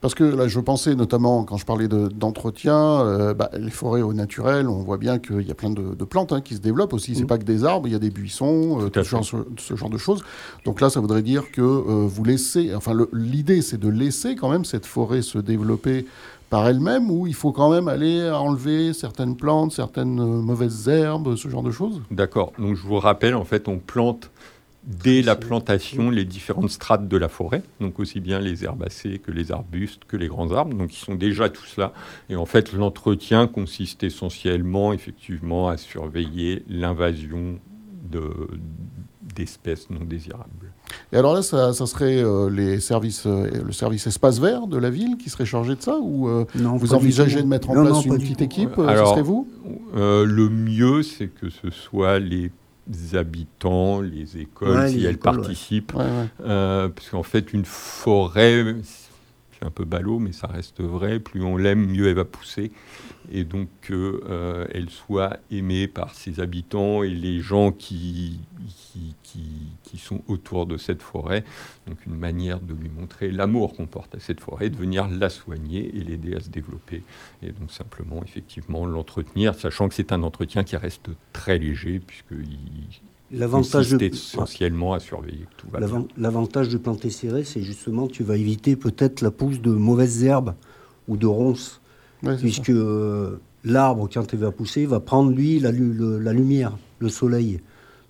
[0.00, 4.00] Parce que là, je pensais notamment, quand je parlais de- d'entretien, euh, bah, les forêts
[4.02, 6.60] au naturel, on voit bien qu'il y a plein de, de plantes hein, qui se
[6.60, 7.14] développent aussi.
[7.16, 7.26] C'est Mhm.
[7.26, 9.74] pas que des arbres, il y a des buissons, euh, Tout ce, genre, ce- ce
[9.74, 10.22] genre de choses.
[10.64, 14.48] Donc là, ça voudrait dire que euh, vous laissez, enfin, l'idée, c'est de laisser quand
[14.50, 16.06] même cette forêt se développer
[16.48, 21.48] par elle-même, ou il faut quand même aller enlever certaines plantes, certaines mauvaises herbes, ce
[21.48, 22.00] genre de choses?
[22.10, 22.52] D'accord.
[22.58, 24.30] Donc je vous rappelle, en fait, on plante
[24.84, 29.30] dès la plantation les différentes strates de la forêt, donc aussi bien les herbacées que
[29.30, 31.92] les arbustes, que les grands arbres, donc ils sont déjà tous là.
[32.30, 37.58] Et en fait, l'entretien consiste essentiellement, effectivement, à surveiller l'invasion
[38.10, 38.48] de-
[39.36, 40.72] d'espèces non désirables.
[41.12, 44.78] Et alors là, ça, ça serait euh, les services, euh, le service espace vert de
[44.78, 47.74] la ville qui serait chargé de ça, ou euh, Non, vous envisagez de mettre en
[47.74, 49.46] Non, place non, une petite équipe Alors- Ce serait vous?
[49.96, 52.50] Euh, le mieux, c'est que ce soit les
[53.14, 55.42] habitants, les écoles, Ouais, si les elles écoles, ouais.
[55.42, 56.28] participent, Ouais, ouais.
[56.40, 58.76] Euh, parce qu'en fait, une forêt,
[59.58, 62.70] c'est un peu ballot, mais ça reste vrai, plus on l'aime, mieux elle va pousser.
[63.30, 69.98] Et donc, qu'elle soit aimée par ses habitants et les gens qui, qui, qui- qui
[69.98, 71.44] sont autour de cette forêt.
[71.86, 75.28] Donc, une manière de lui montrer l'amour qu'on porte à cette forêt, de venir la
[75.28, 77.02] soigner et l'aider à se développer.
[77.42, 82.58] Et donc, simplement, effectivement, l'entretenir, sachant que c'est un entretien qui reste très léger, puisqu'il
[83.30, 85.86] L'avantage de, essentiellement à surveiller que tout va bien.
[85.88, 89.70] l'avan- l'avantage de planter serré, c'est justement que tu vas éviter peut-être la pousse de
[89.70, 90.54] mauvaises herbes
[91.08, 91.80] ou de ronces.
[92.22, 92.40] Ouais, c'est ça.
[92.40, 96.76] puisque euh, l'arbre, quand il va pousser, va prendre, lui, la, lu- le- la lumière,
[97.00, 97.60] le soleil.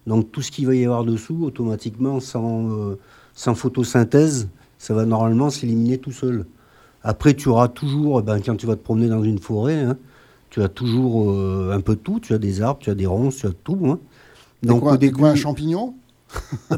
[0.07, 2.99] Donc tout ce qu'il va y avoir dessous, automatiquement, sans, euh,
[3.35, 4.49] sans photosynthèse,
[4.79, 6.47] ça va normalement s'éliminer tout seul.
[7.03, 9.97] Après, tu auras toujours, eh ben, quand tu vas te promener dans une forêt, hein,
[10.51, 12.21] tu as toujours euh, un peu de tout.
[12.21, 13.79] Tu as des arbres, tu as des ronces, tu as tout.
[13.87, 13.99] hein.
[14.63, 15.95] Donc coins, au des début, coins à champignons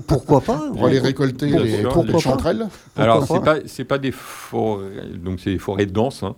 [0.06, 3.98] pourquoi pas pour aller récolter les, sûr, les chanterelles Alors, Pourquoi c'est pas, c'est pas
[3.98, 6.22] des forêts, donc c'est des forêts denses.
[6.22, 6.36] hein.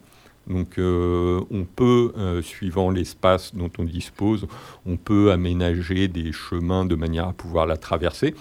[0.48, 4.46] Donc, euh, on peut, euh, suivant l'espace dont on dispose,
[4.86, 8.34] on peut aménager des chemins de manière à pouvoir la traverser.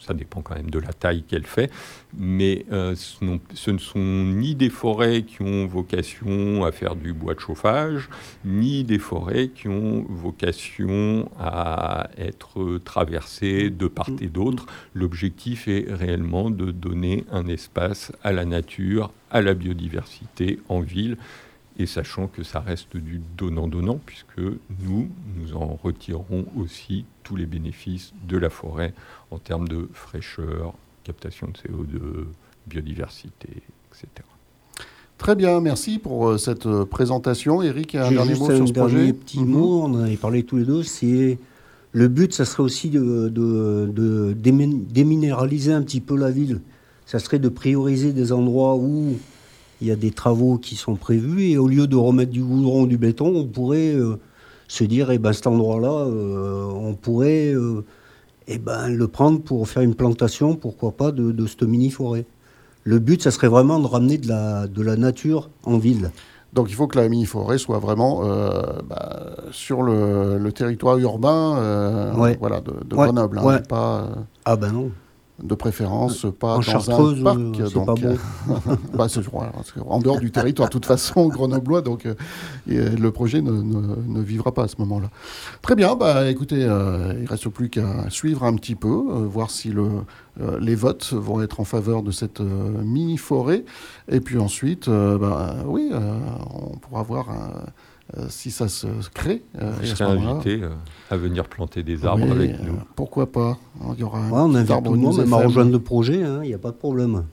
[0.00, 1.70] Ça dépend quand même de la taille qu'elle fait,
[2.16, 7.34] mais euh, ce ne sont ni des forêts qui ont vocation à faire du bois
[7.34, 8.10] de chauffage,
[8.44, 14.66] ni des forêts qui ont vocation à être traversées de part et d'autre.
[14.94, 21.16] L'objectif est réellement de donner un espace à la nature, à la biodiversité en ville,
[21.78, 27.46] et sachant que ça reste du donnant-donnant, puisque nous, nous en retirons aussi tous les
[27.46, 28.94] bénéfices de la forêt
[29.30, 30.74] en termes de fraîcheur,
[31.04, 32.26] captation de CO2,
[32.66, 33.48] biodiversité,
[33.90, 34.06] etc.
[35.18, 37.60] Très bien, merci pour euh, cette euh, présentation.
[37.62, 39.48] Eric, un J'ai dernier juste mot un sur ce dernier projet petit Mhm.
[39.50, 41.38] mot, on en avait parlé tous les deux, c'est
[41.92, 46.60] le but, ça serait aussi de, de, de démin- déminéraliser un petit peu la ville.
[47.06, 49.16] Ça serait de prioriser des endroits où
[49.80, 52.82] il y a des travaux qui sont prévus et au lieu de remettre du goudron
[52.82, 54.16] ou du béton, on pourrait euh,
[54.66, 57.84] se dire, eh ben, cet endroit-là, euh, on pourrait euh,
[58.48, 62.26] eh ben, le prendre pour faire une plantation, pourquoi pas, de, de cette mini-forêt.
[62.84, 66.10] Le but, ça serait vraiment de ramener de la, de la nature en ville.
[66.54, 71.58] Donc il faut que la mini-forêt soit vraiment euh, bah, sur le, le territoire urbain
[71.58, 72.36] euh, Ouais.
[72.40, 73.38] voilà, de, de Ouais, Grenoble.
[73.38, 73.60] hein, ouais.
[73.60, 74.14] pas, euh,
[74.46, 74.90] Ah ben non.
[75.42, 77.38] De préférence, pas En dans un parc.
[77.60, 78.16] euh, donc, pas bon.
[78.94, 79.08] bah,
[79.72, 82.14] que en dehors du territoire, de toute façon, grenoblois, donc euh,
[82.70, 85.10] euh, le projet ne, ne- ne vivra pas à ce moment-là.
[85.62, 89.50] Très bien, bah, écoutez, euh, il reste plus qu'à suivre un petit peu, euh, voir
[89.50, 89.88] si le,
[90.40, 93.64] euh, les votes vont être en faveur de cette euh, mini-forêt.
[94.10, 96.18] Et puis ensuite, euh, bah, oui, euh,
[96.52, 97.34] on pourra voir euh,
[98.16, 99.42] euh, si ça se crée.
[99.60, 100.70] euh, ce serez moment-là- invité euh,
[101.10, 102.78] à venir planter des arbres Oui, avec euh, nous.
[102.96, 103.58] Pourquoi pas
[103.94, 106.22] Il y aura un on invite arbre tout le monde même à rejoindre le projet,
[106.22, 107.24] hein, il n'y a pas de problème.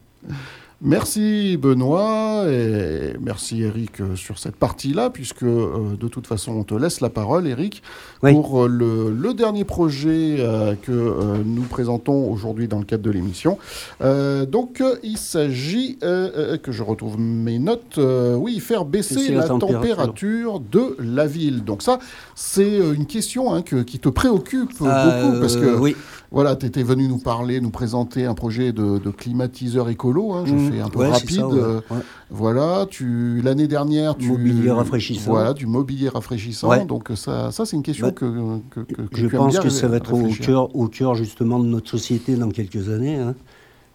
[0.81, 6.63] Merci Benoît et merci Eric euh, sur cette partie-là, puisque euh, de toute façon on
[6.63, 7.81] te laisse la parole Eric
[8.21, 8.33] Oui.
[8.33, 13.09] pour euh, le, le dernier projet euh, que nous présentons aujourd'hui dans le cadre de
[13.11, 13.57] l'émission.
[14.01, 17.99] Donc il s'agit, que je retrouve mes notes,
[18.37, 19.79] oui, faire baisser Baisser la, la température.
[19.79, 20.59] température.
[20.59, 21.63] de la ville.
[21.63, 21.99] Donc ça,
[22.35, 25.95] c'est une question hein, que- qui te préoccupe beaucoup, parce que oui,
[26.35, 30.33] voilà, tu étais venu nous parler, nous présenter un projet de, de climatiseur écolo.
[30.33, 30.69] hein, je Mmh.
[30.69, 31.31] fais un peu Ouais, rapide.
[31.31, 31.57] ça, ouais.
[31.57, 31.97] euh, Ouais.
[32.29, 35.31] Voilà, tu l'année dernière, tu Mobilier rafraîchissant.
[35.31, 36.85] Voilà, du mobilier rafraîchissant.
[36.85, 38.25] Donc ça, ça c'est une question que,
[38.69, 41.15] que, que- que je tu pense bien que ça va être au cœur, au cœur
[41.15, 43.33] justement de notre société dans quelques années, hein,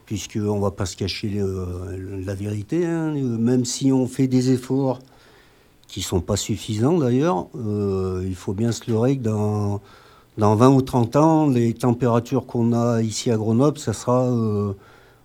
[0.07, 1.41] puisqu'on ne va pas se cacher
[2.25, 2.85] la vérité.
[2.85, 4.99] hein, même si on fait des efforts
[5.87, 9.79] qui ne sont pas suffisants d'ailleurs, euh, il faut bien se leurrer que dans,
[10.41, 14.73] dans 20 ou 30 ans, les températures qu'on a ici à Grenoble, ça sera, euh,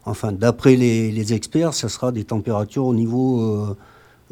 [0.04, 3.76] enfin d'après les, experts, ça sera des températures au niveau euh,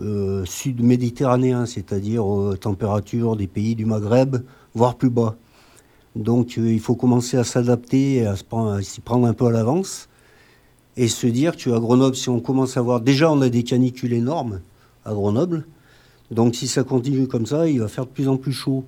[0.01, 2.27] euh, sud-méditerranéen, c'est-à-dire
[2.61, 4.37] température des pays du Maghreb,
[4.75, 5.37] voire plus bas.
[6.17, 10.11] Donc il faut commencer à s'adapter, à à s'y prendre un peu à l'avance,
[10.99, 14.13] et se dire qu'à Grenoble, si on commence à voir, déjà on a des canicules
[14.13, 14.61] énormes
[15.07, 15.65] à Grenoble,
[16.31, 18.85] donc si ça continue comme ça, il va faire de plus en plus chaud.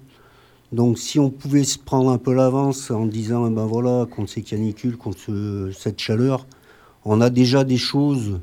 [0.77, 4.29] Donc si on pouvait se prendre un peu l'avance en disant, eh ben voilà, contre
[4.31, 6.47] ces canicules, contre ce- cette chaleur,
[7.07, 8.41] on a déjà des choses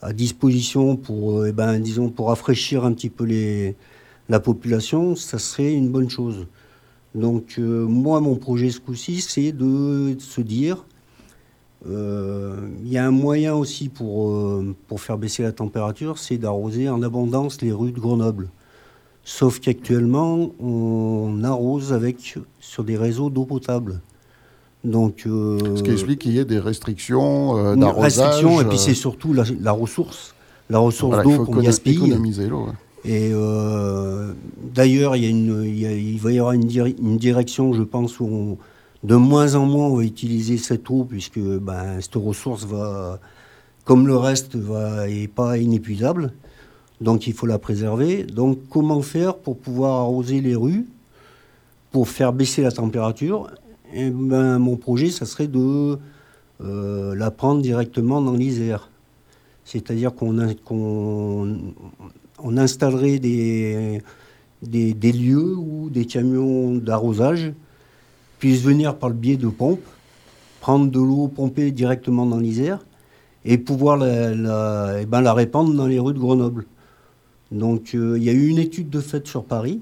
[0.00, 3.26] à disposition pour, euh, eh ben, disons, pour rafraîchir un petit peu
[4.30, 6.46] la population, ça serait une bonne chose.
[7.14, 10.86] Donc euh, moi, mon projet ce coup-ci, c'est de se dire,
[11.86, 16.88] euh, il y a un moyen aussi pour, pour faire baisser la température, c'est d'arroser
[16.88, 18.48] en abondance les rues de Grenoble.
[19.24, 24.00] Sauf qu'actuellement, on arrose avec, sur des réseaux d'eau potable.
[24.82, 28.18] Donc, euh, Ce qui explique qu'il y ait des restrictions euh, une d'arrosage.
[28.18, 30.34] restriction, et puis euh, c'est surtout la, la ressource,
[30.70, 31.96] la ressource voilà, d'eau qu'on gaspille.
[31.96, 32.64] économiser l'eau.
[32.66, 32.72] ouais.
[33.04, 34.32] Et euh,
[34.74, 38.58] d'ailleurs, il, va y avoir une, diri- une direction, je pense, où on-
[39.02, 43.18] de moins en moins on va utiliser cette eau, puisque ben, cette ressource va,
[43.84, 46.32] comme le reste, va, est pas inépuisable.
[47.00, 48.24] Donc il faut la préserver.
[48.24, 50.86] Donc comment faire pour pouvoir arroser les rues,
[51.90, 53.50] pour faire baisser la température?
[53.92, 55.98] Eh ben, Mon projet, ça serait de
[56.60, 58.90] euh, la prendre directement dans l'Isère.
[59.64, 61.48] C'est-à-dire qu'on
[62.56, 64.02] installerait des,
[64.62, 67.52] lieux où des camions d'arrosage
[68.38, 69.86] puissent venir par le biais de pompes,
[70.60, 72.80] prendre de l'eau pompée directement dans l'Isère
[73.44, 76.66] et pouvoir la, eh ben, la répandre dans les rues de Grenoble.
[77.52, 79.80] Donc euh, il y a eu une étude de fait sur Paris.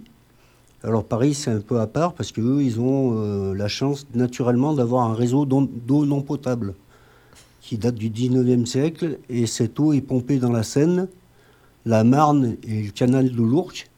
[0.82, 4.74] Alors Paris c'est un peu à part parce qu'eux ils ont euh, la chance naturellement
[4.74, 6.74] d'avoir un réseau d'eau non potable
[7.60, 11.08] qui date du 19e siècle et cette eau est pompée dans la Seine,
[11.84, 13.90] la Marne et le canal de l'Ourcq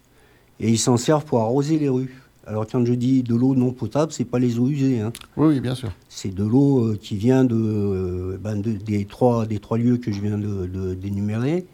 [0.59, 2.17] et ils s'en servent pour arroser les rues.
[2.47, 5.13] Alors quand je dis de l'eau non potable, c'est pas les eaux usées, hein.
[5.37, 5.91] Oui, oui, bien sûr.
[6.09, 9.99] c'est de l'eau euh, qui vient de, euh, ben, de- des, trois, des trois lieux
[9.99, 11.67] que je viens de- d'énumérer.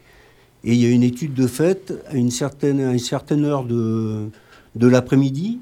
[0.63, 3.63] Et il y a une étude de fait à une certaine, à une certaine heure
[3.63, 4.27] de,
[4.75, 5.59] de l'après-midi.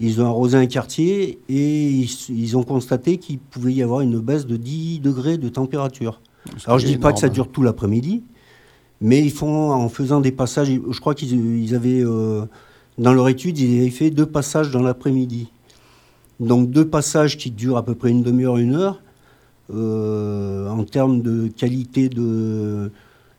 [0.00, 4.18] Ils ont arrosé un quartier et ils, ils ont constaté qu'il pouvait y avoir une
[4.18, 6.20] baisse de 10 degrés de température.
[6.56, 7.34] Ce Alors je est dis pas que ça énorme.
[7.34, 8.22] dure tout l'après-midi,
[9.00, 10.68] mais ils font en faisant des passages.
[10.68, 12.44] Je crois qu'ils ils avaient euh,
[12.98, 15.48] dans leur étude, ils avaient fait deux passages dans l'après-midi.
[16.40, 19.00] Donc deux passages qui durent à peu près une demi-heure, une heure.
[19.72, 22.90] Euh, en termes de qualité de,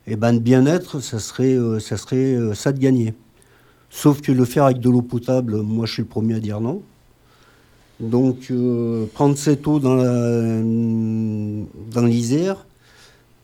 [0.08, 3.14] eh ben, de bien-être, ça serait, euh, ça serait euh, ça de gagner.
[3.90, 6.60] Sauf que le faire avec de l'eau potable, moi je suis le premier à dire
[6.60, 6.82] non.
[7.98, 9.96] Donc euh, prendre cette eau dans
[12.04, 12.66] l'Isère,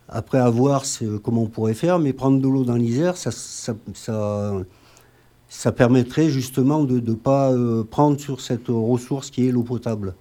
[0.09, 0.85] après avoir
[1.23, 3.75] comment on pourrait faire, mais prendre de l'eau dans l'Isère, ça, ça,
[5.49, 7.53] ça, permettrait justement de ne pas
[7.91, 10.15] prendre sur cette ressource qui est l'eau potable.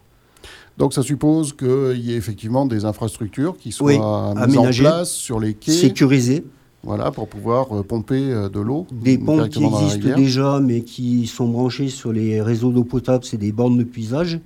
[0.78, 5.12] Donc ça suppose qu'il y ait effectivement des infrastructures qui soient Oui, mises en place
[5.12, 6.44] sur les quais, Sécurisé.
[6.84, 11.28] voilà, pour pouvoir euh, pomper euh, de l'eau Des pompes qui existent déjà, mais qui
[11.28, 14.40] sont branchées sur les réseaux d'eau potable, c'est des bornes de puisage.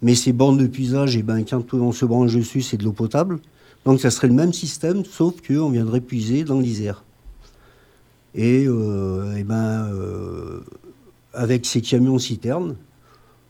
[0.00, 2.92] Mais ces bornes de puisage, eh ben, quand on se branche dessus, c'est de l'eau
[2.92, 3.38] potable.
[3.84, 7.04] Donc ça serait le même système, sauf qu'on viendrait puiser dans l'Isère.
[8.34, 10.60] Et, euh, eh ben, euh,
[11.34, 12.76] avec ces camions citernes,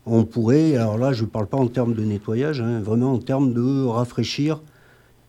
[0.05, 3.19] on pourrait, alors là je ne parle pas en termes de nettoyage, hein, vraiment en
[3.19, 4.61] termes de rafraîchir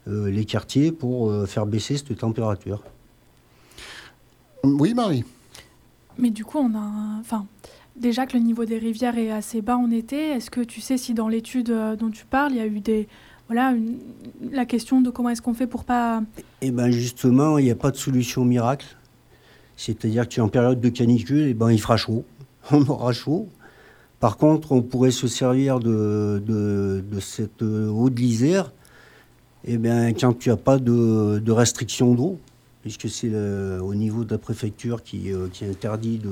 [0.08, 2.82] euh, les quartiers pour faire baisser cette température.
[4.64, 5.24] Oui Marie
[6.18, 7.20] Mais du coup on a...
[7.20, 7.46] Enfin,
[7.96, 10.96] déjà que le niveau des rivières est assez bas en été, est-ce que tu sais
[10.96, 13.08] si dans l'étude dont tu parles, il y a eu des,
[13.48, 13.74] voilà,
[14.52, 16.22] la question de comment est-ce qu'on fait pour pas...
[16.62, 18.86] Eh bien justement, il n'y a pas de solution miracle.
[19.76, 22.24] C'est-à-dire que tu es en période de canicule, et eh ben, il fera chaud,
[22.70, 23.48] on aura chaud.
[24.24, 26.40] Par contre, on pourrait se servir de,
[27.20, 28.72] cette eau de l'Isère
[29.66, 32.38] eh bien, quand tu n'as pas de, de restriction d'eau,
[32.80, 33.30] puisque c'est
[33.80, 36.22] au niveau de la préfecture qui, euh, qui interdit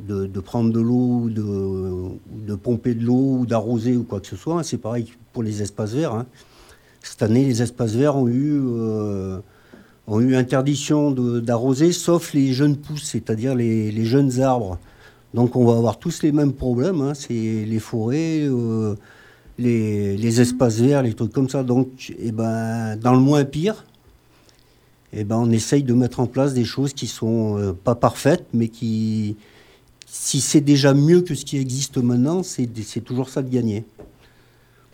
[0.00, 4.64] de, prendre de l'eau, de, pomper de l'eau, ou d'arroser ou quoi que ce soit.
[4.64, 6.14] C'est pareil pour les espaces verts.
[6.14, 6.26] Hein.
[7.04, 9.38] Cette année, les espaces verts ont eu, euh,
[10.08, 14.80] ont eu interdiction d'arroser, sauf les jeunes pousses, c'est-à-dire les, jeunes arbres.
[15.34, 17.00] Donc on va avoir tous les mêmes problèmes.
[17.00, 17.12] Hein.
[17.14, 18.94] C'est les forêts, euh,
[19.58, 21.64] les, espaces verts, les trucs comme ça.
[21.64, 23.84] Donc, eh ben, dans le moins pire,
[25.12, 28.46] eh ben, on essaye de mettre en place des choses qui sont euh, pas parfaites,
[28.54, 29.36] mais qui,
[30.06, 33.84] si c'est déjà mieux que ce qui existe maintenant, c'est toujours ça de gagner.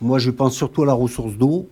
[0.00, 1.68] Moi, je pense surtout à la ressource d'eau,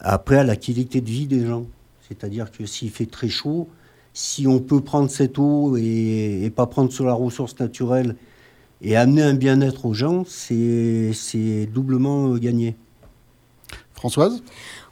[0.00, 1.66] après à la qualité de vie des gens.
[2.08, 3.68] C'est-à-dire que s'il fait très chaud,
[4.18, 8.16] si on peut prendre cette eau et, et pas prendre sur la ressource naturelle
[8.82, 12.74] et amener un bien-être aux gens, c'est doublement euh, gagné.
[13.94, 14.42] Françoise?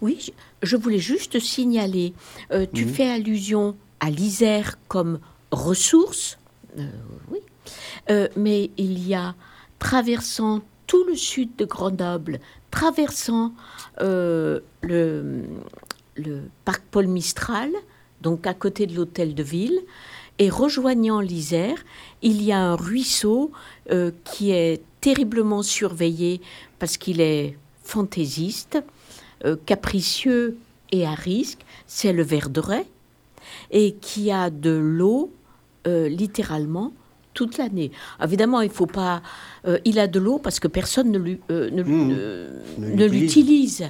[0.00, 2.14] Oui, je voulais juste signaler,
[2.52, 5.18] euh, tu fais allusion à l'Isère comme
[5.50, 6.38] ressource,
[6.78, 6.86] euh,
[7.32, 7.40] oui,
[8.10, 9.34] euh, mais il y a,
[9.80, 12.38] traversant tout le sud de Grenoble,
[12.70, 13.54] traversant
[14.00, 15.42] euh, le,
[16.14, 17.72] le, parc Paul Mistral,
[18.22, 19.78] donc à côté de l'hôtel de ville,
[20.38, 21.78] et rejoignant l'Isère,
[22.22, 23.52] il y a un ruisseau
[23.90, 26.40] euh, qui est terriblement surveillé
[26.78, 28.82] parce qu'il est fantaisiste,
[29.64, 30.56] capricieux
[30.90, 32.86] et à risque, c'est le Verderet,
[33.70, 35.30] et qui a de l'eau
[35.86, 36.92] littéralement
[37.36, 37.92] toute l'année.
[38.20, 39.22] Évidemment, il faut pas.
[39.66, 41.70] Euh, il a de l'eau parce que personne ne, euh,
[42.78, 43.04] mmh.
[43.04, 43.84] l'utilise.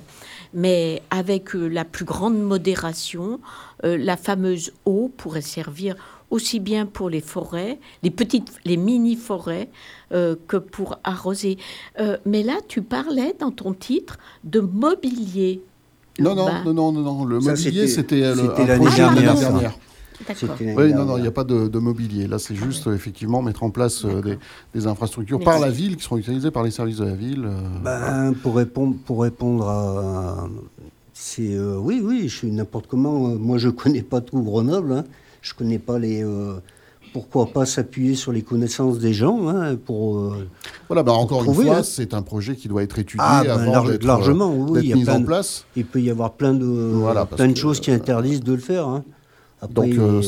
[0.56, 3.38] Mais avec euh, la plus grande modération,
[3.84, 5.94] la fameuse eau pourrait servir
[6.30, 9.68] aussi bien pour les forêts, les petites, les mini-forêts,
[10.10, 11.56] que pour arroser.
[12.24, 15.62] mais là, tu parlais dans ton titre de mobilier.
[16.18, 18.48] Non, non, non, non, non, le mobilier, c'était l'année
[19.22, 19.72] dernière.
[20.76, 22.26] Oui, non, non, il n'y a pas de, mobilier.
[22.26, 24.36] Là, c'est juste effectivement mettre en place euh,
[24.74, 27.44] des, infrastructures par la ville qui seront utilisées par les services de la ville.
[27.46, 30.48] Euh, ben, pour, répondre, pour répondre à.
[31.12, 33.12] C'est, euh, oui, oui, je suis n'importe comment.
[33.36, 34.92] Moi, je ne connais pas tout Grenoble.
[34.92, 35.04] Hein.
[35.42, 36.24] Je ne connais pas les
[37.12, 40.36] pourquoi pas s'appuyer sur les connaissances des gens hein, pour.
[40.88, 41.82] voilà, bah, encore une fois, hein.
[41.82, 45.22] c'est un projet qui doit être étudié ah, ben, avant d'être, largement, oui, mis en
[45.22, 45.64] place.
[45.76, 46.92] Il peut y avoir plein de,
[47.34, 49.00] plein de choses qui interdisent de le faire.
[49.70, 50.20] Donc, euh,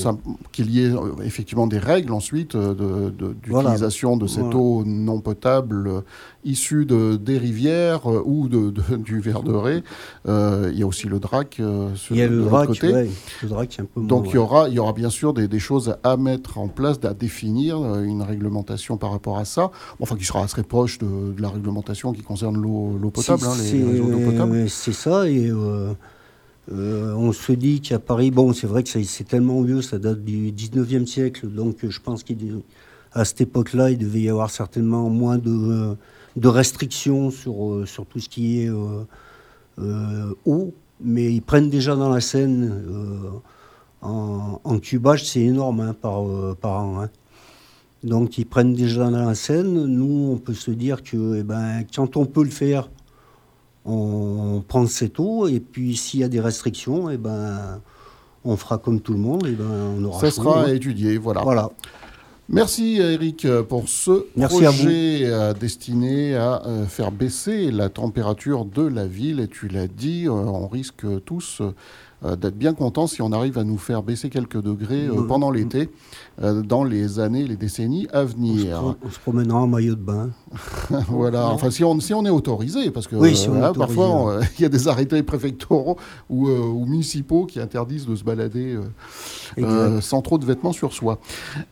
[0.53, 3.11] qu'il y ait euh, effectivement des règles ensuite euh,
[3.43, 6.03] d'utilisation de, cette eau non potable
[6.45, 9.83] issue de, des rivières ou de, du Verderet.
[10.27, 11.61] il y a aussi le DRAC
[11.95, 12.93] sur il y a le DRAC, côté.
[13.43, 15.59] le DRAC un peu Donc, il, y aura, il y aura bien sûr des, des,
[15.59, 19.71] choses à mettre en place, à définir une réglementation par rapport à ça.
[20.01, 24.11] enfin, qui sera assez proche de, la réglementation qui concerne l'eau potable, hein, les, réseaux
[24.11, 24.71] d'eau potable.
[24.71, 25.51] C'est ça, et.
[25.51, 25.93] Euh,
[26.71, 30.53] on se dit qu'à Paris, bon, c'est vrai que c'est tellement vieux, ça date du
[30.53, 35.97] 19e siècle, donc je pense qu'à cette époque-là, il devait y avoir certainement moins de,
[36.45, 38.71] restrictions sur, euh, tout ce qui est
[39.79, 42.85] euh, eau, mais ils prennent déjà dans la Seine,
[44.03, 46.25] en, cubage, c'est énorme hein, par,
[46.57, 47.03] par an.
[47.03, 47.11] Hein.
[48.05, 49.87] Donc ils prennent déjà dans la Seine.
[49.87, 52.91] Nous, on peut se dire que eh ben, quand on peut le faire,
[53.89, 57.81] on prend cette eau et puis s'il y a des restrictions, et eh ben,
[58.45, 60.73] on fera comme tout le monde, et eh ben, on aura Ça sera hein.
[60.73, 61.43] étudié, voilà.
[61.43, 61.71] voilà.
[62.51, 69.07] Merci Eric pour ce projet euh, destiné à euh, faire baisser la température de la
[69.07, 69.41] ville.
[69.41, 71.61] Et tu l'as dit, euh, on risque tous
[72.23, 75.89] d'être bien contents si on arrive à nous faire baisser quelques degrés pendant l'été,
[76.43, 78.97] dans les années, les décennies à venir.
[79.05, 80.31] On se, promènera en maillot de bain.
[81.09, 84.43] voilà, enfin si on, si on est autorisé, parce que Oui, si autorisé, parfois euh,
[84.59, 85.97] il y a des arrêtés préfectoraux
[86.29, 88.83] ou, euh, ou municipaux qui interdisent de se balader euh,
[89.59, 91.19] euh, sans trop de vêtements sur soi.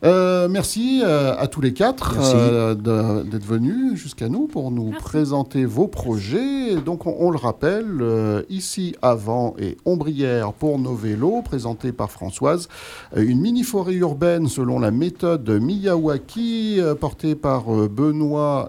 [0.03, 2.15] Merci à tous les quatre
[2.75, 5.03] d'être venus jusqu'à nous pour nous Merci.
[5.03, 6.75] présenter vos projets.
[6.75, 12.67] Donc on, on le rappelle, ici avant et ombrière pour nos vélos, présenté par Françoise,
[13.15, 17.87] une mini-forêt urbaine selon la méthode Miyawaki, portée par euh,